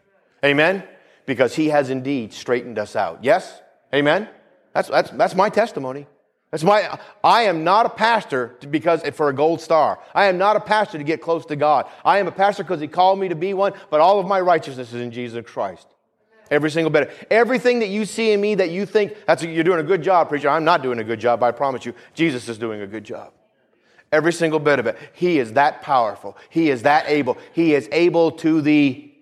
Amen? 0.45 0.85
Because 1.25 1.55
he 1.55 1.69
has 1.69 1.89
indeed 1.89 2.35
straightened 2.35 2.79
us 2.79 2.97
out. 2.97 3.25
Yes? 3.25 3.63
Amen? 3.95 4.29
That's, 4.75 4.89
that's, 4.89 5.11
that's 5.11 5.35
my 5.35 5.49
testimony. 5.49 6.07
That's 6.51 6.63
my, 6.63 6.99
I 7.25 7.43
am 7.43 7.65
not 7.65 7.87
a 7.87 7.91
pastor 7.91 8.57
because 8.71 9.03
eh, 9.03 9.11
for 9.11 9.29
a 9.29 9.35
gold 9.35 9.61
star. 9.61 9.99
I 10.15 10.27
am 10.27 10.39
not 10.39 10.57
a 10.57 10.61
pastor 10.61 10.97
to 10.97 11.05
get 11.05 11.21
close 11.21 11.45
to 11.47 11.57
God. 11.57 11.87
I 12.05 12.19
am 12.19 12.29
a 12.29 12.33
pastor 12.33 12.63
because 12.63 12.81
He 12.81 12.89
called 12.89 13.19
me 13.19 13.29
to 13.29 13.35
be 13.35 13.53
one, 13.53 13.73
but 13.91 14.01
all 14.01 14.21
of 14.21 14.27
my 14.27 14.41
righteousness 14.41 14.93
is 14.93 15.01
in 15.01 15.11
Jesus 15.11 15.45
Christ. 15.45 15.87
Every 16.49 16.71
single 16.71 16.91
bit. 16.91 17.09
Of 17.09 17.27
everything 17.31 17.81
that 17.81 17.89
you 17.89 18.05
see 18.05 18.31
in 18.31 18.41
me 18.41 18.55
that 18.55 18.71
you 18.71 18.87
think 18.87 19.17
that's 19.27 19.43
you're 19.43 19.65
doing 19.65 19.81
a 19.81 19.83
good 19.83 20.03
job, 20.03 20.29
preacher. 20.29 20.49
I'm 20.49 20.65
not 20.65 20.83
doing 20.83 21.01
a 21.01 21.05
good 21.05 21.19
job. 21.19 21.43
I 21.43 21.51
promise 21.51 21.85
you. 21.85 21.93
Jesus 22.15 22.49
is 22.49 22.57
doing 22.57 22.81
a 22.81 22.87
good 22.87 23.03
job. 23.03 23.33
Every 24.13 24.33
single 24.33 24.61
bit 24.61 24.79
of 24.79 24.87
it. 24.87 24.97
He 25.15 25.41
is 25.41 25.55
that 25.55 25.83
powerful. 25.83 26.37
He 26.49 26.71
is 26.71 26.83
that 26.83 27.09
able. 27.09 27.37
He 27.53 27.75
is 27.75 27.89
able 27.91 28.31
to 28.31 28.63
the 28.63 29.13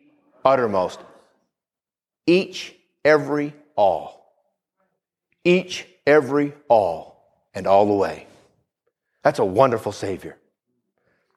uttermost. 0.44 1.00
Each, 2.26 2.74
every, 3.02 3.54
all. 3.74 4.30
Each, 5.42 5.86
every, 6.06 6.52
all 6.68 7.13
and 7.54 7.66
all 7.66 7.86
the 7.86 7.94
way. 7.94 8.26
That's 9.22 9.38
a 9.38 9.44
wonderful 9.44 9.92
Savior. 9.92 10.36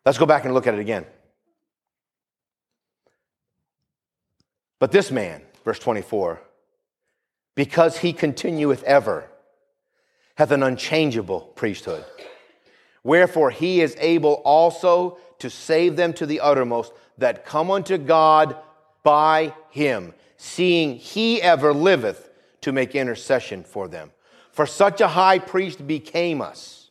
Let's 0.06 0.18
go 0.18 0.26
back 0.26 0.46
and 0.46 0.54
look 0.54 0.68
at 0.68 0.74
it 0.74 0.80
again. 0.80 1.06
But 4.80 4.92
this 4.92 5.12
man, 5.12 5.42
verse 5.64 5.80
24, 5.80 6.42
because 7.56 7.98
he 7.98 8.14
continueth 8.14 8.84
ever, 8.84 9.28
hath 10.36 10.52
an 10.52 10.64
unchangeable 10.64 11.42
priesthood. 11.56 12.06
Wherefore 13.04 13.50
he 13.50 13.82
is 13.82 13.96
able 14.00 14.36
also 14.46 15.18
to 15.40 15.50
save 15.50 15.96
them 15.96 16.14
to 16.14 16.26
the 16.26 16.40
uttermost 16.40 16.94
that 17.18 17.46
come 17.46 17.72
unto 17.72 17.98
God 17.98 18.56
by 19.04 19.54
him, 19.70 20.14
seeing 20.38 20.96
he 20.96 21.42
ever 21.42 21.74
liveth 21.74 22.30
to 22.62 22.72
make 22.72 22.96
intercession 22.96 23.64
for 23.64 23.88
them. 23.88 24.12
For 24.58 24.66
such 24.66 25.02
a 25.02 25.08
high 25.08 25.38
priest 25.38 25.86
became 25.86 26.42
us, 26.42 26.90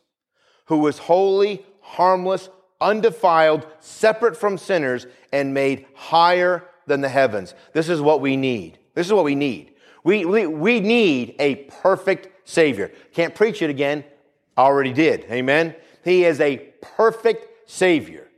who 0.67 0.77
was 0.77 0.99
holy, 0.99 1.65
harmless, 1.81 2.47
undefiled, 2.79 3.67
separate 3.81 4.37
from 4.37 4.57
sinners, 4.57 5.05
and 5.33 5.53
made 5.53 5.85
higher 5.93 6.63
than 6.85 7.01
the 7.01 7.09
heavens. 7.09 7.53
This 7.73 7.89
is 7.89 7.99
what 7.99 8.21
we 8.21 8.37
need. 8.37 8.79
This 8.93 9.05
is 9.05 9.11
what 9.11 9.25
we 9.25 9.35
need. 9.35 9.73
We, 10.05 10.23
we, 10.23 10.47
we 10.47 10.79
need 10.79 11.35
a 11.39 11.55
perfect 11.81 12.47
Savior. 12.47 12.89
Can't 13.11 13.35
preach 13.35 13.61
it 13.61 13.69
again. 13.69 14.05
Already 14.57 14.93
did. 14.93 15.25
Amen. 15.29 15.75
He 16.05 16.23
is 16.23 16.39
a 16.39 16.59
perfect 16.81 17.69
Savior. 17.69 18.29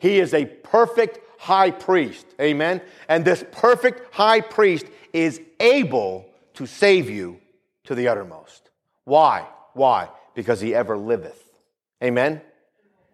He 0.00 0.18
is 0.18 0.34
a 0.34 0.44
perfect 0.44 1.20
high 1.38 1.70
priest. 1.70 2.26
Amen. 2.40 2.82
And 3.08 3.24
this 3.24 3.44
perfect 3.52 4.12
high 4.12 4.40
priest 4.40 4.86
is 5.12 5.40
able 5.60 6.26
to 6.54 6.66
save 6.66 7.08
you 7.08 7.38
to 7.84 7.94
the 7.94 8.08
uttermost. 8.08 8.70
Why? 9.04 9.46
Why? 9.74 10.08
Because 10.34 10.60
he 10.60 10.74
ever 10.74 10.96
liveth. 10.96 11.42
Amen? 12.02 12.40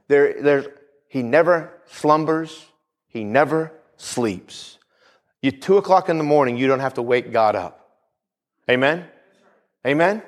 There, 0.09 0.43
there's, 0.43 0.67
he 1.09 1.23
never 1.23 1.73
slumbers, 1.87 2.67
he 3.09 3.25
never 3.25 3.73
sleeps. 3.97 4.79
You 5.43 5.53
two 5.53 5.77
o'clock 5.77 6.09
in 6.09 6.19
the 6.19 6.25
morning, 6.25 6.57
you 6.57 6.67
don't 6.67 6.81
have 6.81 6.95
to 6.95 7.03
wake 7.03 7.33
God 7.33 7.55
up. 7.55 7.97
Amen? 8.71 9.07
Amen? 9.87 10.23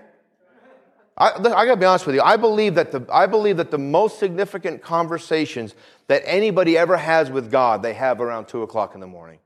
I, 1.16 1.32
I 1.34 1.66
gotta 1.66 1.76
be 1.76 1.84
honest 1.84 2.06
with 2.06 2.14
you. 2.14 2.22
I 2.22 2.36
believe 2.36 2.76
that 2.76 2.92
the 2.92 3.04
I 3.12 3.26
believe 3.26 3.58
that 3.58 3.70
the 3.70 3.78
most 3.78 4.18
significant 4.18 4.80
conversations 4.80 5.74
that 6.06 6.22
anybody 6.24 6.78
ever 6.78 6.96
has 6.96 7.30
with 7.30 7.50
God, 7.50 7.82
they 7.82 7.92
have 7.92 8.22
around 8.22 8.46
two 8.46 8.62
o'clock 8.62 8.94
in 8.94 9.00
the 9.00 9.06
morning. 9.06 9.38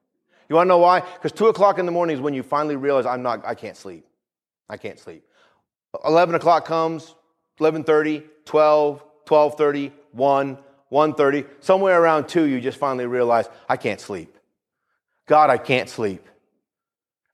You 0.48 0.54
want 0.54 0.66
to 0.66 0.68
know 0.68 0.78
why? 0.78 1.00
Because 1.00 1.32
two 1.32 1.48
o'clock 1.48 1.78
in 1.78 1.86
the 1.86 1.92
morning 1.92 2.14
is 2.14 2.20
when 2.20 2.32
you 2.32 2.44
finally 2.44 2.76
realize 2.76 3.06
I'm 3.06 3.22
not. 3.22 3.44
I 3.44 3.56
can't 3.56 3.76
sleep. 3.76 4.06
I 4.68 4.76
can't 4.76 5.00
sleep. 5.00 5.24
11 6.04 6.34
o'clock 6.34 6.64
comes, 6.64 7.14
11.30, 7.60 8.24
12, 8.44 9.04
12.30, 9.26 9.92
1, 10.12 10.58
1.30. 10.92 11.46
Somewhere 11.60 12.00
around 12.00 12.28
2, 12.28 12.44
you 12.44 12.60
just 12.60 12.78
finally 12.78 13.06
realize, 13.06 13.48
I 13.68 13.76
can't 13.76 14.00
sleep. 14.00 14.36
God, 15.26 15.50
I 15.50 15.58
can't 15.58 15.88
sleep. 15.88 16.26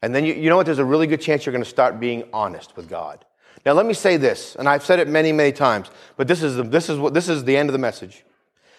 And 0.03 0.15
then 0.15 0.25
you, 0.25 0.35
you 0.35 0.49
know 0.49 0.57
what? 0.57 0.67
There's 0.67 0.79
a 0.79 0.85
really 0.85 1.07
good 1.07 1.21
chance 1.21 1.45
you're 1.45 1.53
going 1.53 1.65
to 1.65 1.69
start 1.69 2.01
being 2.01 2.25
honest 2.33 2.77
with 2.77 2.89
God. 2.89 3.25
Now, 3.67 3.73
let 3.73 3.85
me 3.85 3.93
say 3.93 4.17
this, 4.17 4.57
and 4.57 4.69
I've 4.69 4.85
said 4.85 4.99
it 4.99 5.09
many, 5.09 5.33
many 5.33 5.53
times, 5.53 5.91
but 6.17 6.27
this 6.27 6.43
is 6.43 6.57
the, 6.57 6.63
this 6.63 6.89
is 6.89 6.99
what, 6.99 7.13
this 7.13 7.29
is 7.29 7.45
the 7.45 7.57
end 7.57 7.69
of 7.69 7.73
the 7.75 7.79
message. 7.79 8.25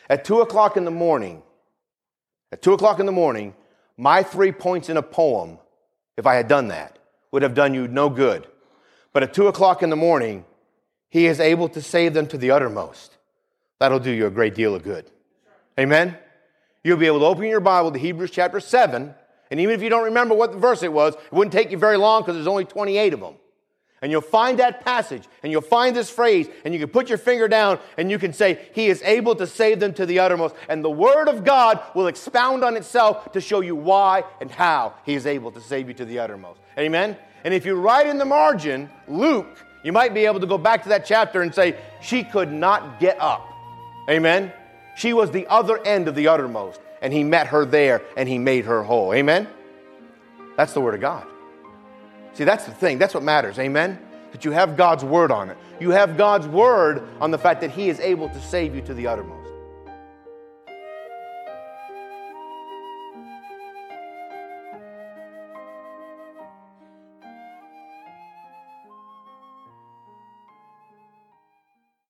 At 0.09 0.25
2 0.25 0.41
o'clock 0.41 0.75
in 0.75 0.85
the 0.85 0.91
morning, 0.91 1.43
at 2.51 2.61
2 2.61 2.73
o'clock 2.73 2.99
in 2.99 3.05
the 3.05 3.11
morning, 3.11 3.53
my 3.97 4.23
three 4.23 4.51
points 4.51 4.89
in 4.89 4.97
a 4.97 5.03
poem, 5.03 5.59
if 6.17 6.25
I 6.25 6.35
had 6.35 6.47
done 6.47 6.69
that, 6.69 6.97
would 7.31 7.43
have 7.43 7.53
done 7.53 7.73
you 7.73 7.87
no 7.87 8.09
good. 8.09 8.47
But 9.13 9.23
at 9.23 9.33
two 9.33 9.47
o'clock 9.47 9.83
in 9.83 9.89
the 9.89 9.95
morning, 9.95 10.45
he 11.09 11.25
is 11.25 11.39
able 11.39 11.67
to 11.69 11.81
save 11.81 12.13
them 12.13 12.27
to 12.27 12.37
the 12.37 12.51
uttermost. 12.51 13.17
That'll 13.79 13.99
do 13.99 14.11
you 14.11 14.27
a 14.27 14.31
great 14.31 14.55
deal 14.55 14.75
of 14.75 14.83
good. 14.83 15.05
Amen? 15.79 16.17
You'll 16.83 16.97
be 16.97 17.07
able 17.07 17.19
to 17.19 17.25
open 17.25 17.45
your 17.45 17.59
Bible 17.59 17.91
to 17.91 17.99
Hebrews 17.99 18.31
chapter 18.31 18.59
7, 18.59 19.13
and 19.51 19.59
even 19.59 19.75
if 19.75 19.81
you 19.81 19.89
don't 19.89 20.05
remember 20.05 20.33
what 20.33 20.55
verse 20.55 20.83
it 20.83 20.93
was, 20.93 21.15
it 21.15 21.33
wouldn't 21.33 21.51
take 21.51 21.71
you 21.71 21.77
very 21.77 21.97
long 21.97 22.21
because 22.21 22.35
there's 22.35 22.47
only 22.47 22.65
28 22.65 23.13
of 23.13 23.19
them. 23.19 23.35
And 24.01 24.11
you'll 24.11 24.21
find 24.21 24.57
that 24.57 24.83
passage, 24.83 25.23
and 25.43 25.51
you'll 25.51 25.61
find 25.61 25.95
this 25.95 26.09
phrase, 26.09 26.47
and 26.65 26.73
you 26.73 26.79
can 26.79 26.89
put 26.89 27.07
your 27.07 27.19
finger 27.19 27.47
down, 27.47 27.77
and 27.97 28.09
you 28.09 28.17
can 28.17 28.33
say, 28.33 28.67
He 28.73 28.87
is 28.87 28.99
able 29.03 29.35
to 29.35 29.45
save 29.45 29.79
them 29.79 29.93
to 29.93 30.07
the 30.07 30.17
uttermost. 30.17 30.55
And 30.69 30.83
the 30.83 30.89
Word 30.89 31.27
of 31.27 31.43
God 31.43 31.79
will 31.93 32.07
expound 32.07 32.63
on 32.63 32.77
itself 32.77 33.31
to 33.33 33.41
show 33.41 33.59
you 33.59 33.75
why 33.75 34.23
and 34.39 34.49
how 34.49 34.95
He 35.05 35.13
is 35.13 35.27
able 35.27 35.51
to 35.51 35.61
save 35.61 35.87
you 35.87 35.93
to 35.95 36.05
the 36.05 36.17
uttermost. 36.17 36.59
Amen? 36.79 37.15
And 37.43 37.53
if 37.53 37.65
you 37.65 37.75
write 37.75 38.07
in 38.07 38.17
the 38.17 38.25
margin, 38.25 38.89
Luke, 39.07 39.57
you 39.83 39.91
might 39.91 40.13
be 40.13 40.25
able 40.25 40.39
to 40.39 40.47
go 40.47 40.57
back 40.57 40.83
to 40.83 40.89
that 40.89 41.05
chapter 41.05 41.41
and 41.41 41.53
say, 41.53 41.75
She 42.01 42.23
could 42.23 42.51
not 42.51 42.99
get 42.99 43.19
up. 43.19 43.47
Amen? 44.09 44.51
She 44.95 45.13
was 45.13 45.31
the 45.31 45.47
other 45.47 45.83
end 45.85 46.07
of 46.07 46.15
the 46.15 46.27
uttermost, 46.27 46.79
and 47.01 47.13
he 47.13 47.23
met 47.23 47.47
her 47.47 47.65
there 47.65 48.01
and 48.17 48.27
he 48.27 48.37
made 48.37 48.65
her 48.65 48.83
whole. 48.83 49.13
Amen? 49.13 49.47
That's 50.57 50.73
the 50.73 50.81
Word 50.81 50.95
of 50.95 51.01
God. 51.01 51.25
See, 52.33 52.43
that's 52.43 52.65
the 52.65 52.71
thing. 52.71 52.97
That's 52.97 53.13
what 53.13 53.23
matters. 53.23 53.57
Amen? 53.59 53.99
That 54.31 54.45
you 54.45 54.51
have 54.51 54.77
God's 54.77 55.03
Word 55.03 55.31
on 55.31 55.49
it. 55.49 55.57
You 55.79 55.91
have 55.91 56.17
God's 56.17 56.47
Word 56.47 57.03
on 57.19 57.31
the 57.31 57.37
fact 57.37 57.61
that 57.61 57.71
He 57.71 57.89
is 57.89 57.99
able 57.99 58.29
to 58.29 58.41
save 58.41 58.75
you 58.75 58.81
to 58.81 58.93
the 58.93 59.07
uttermost. 59.07 59.40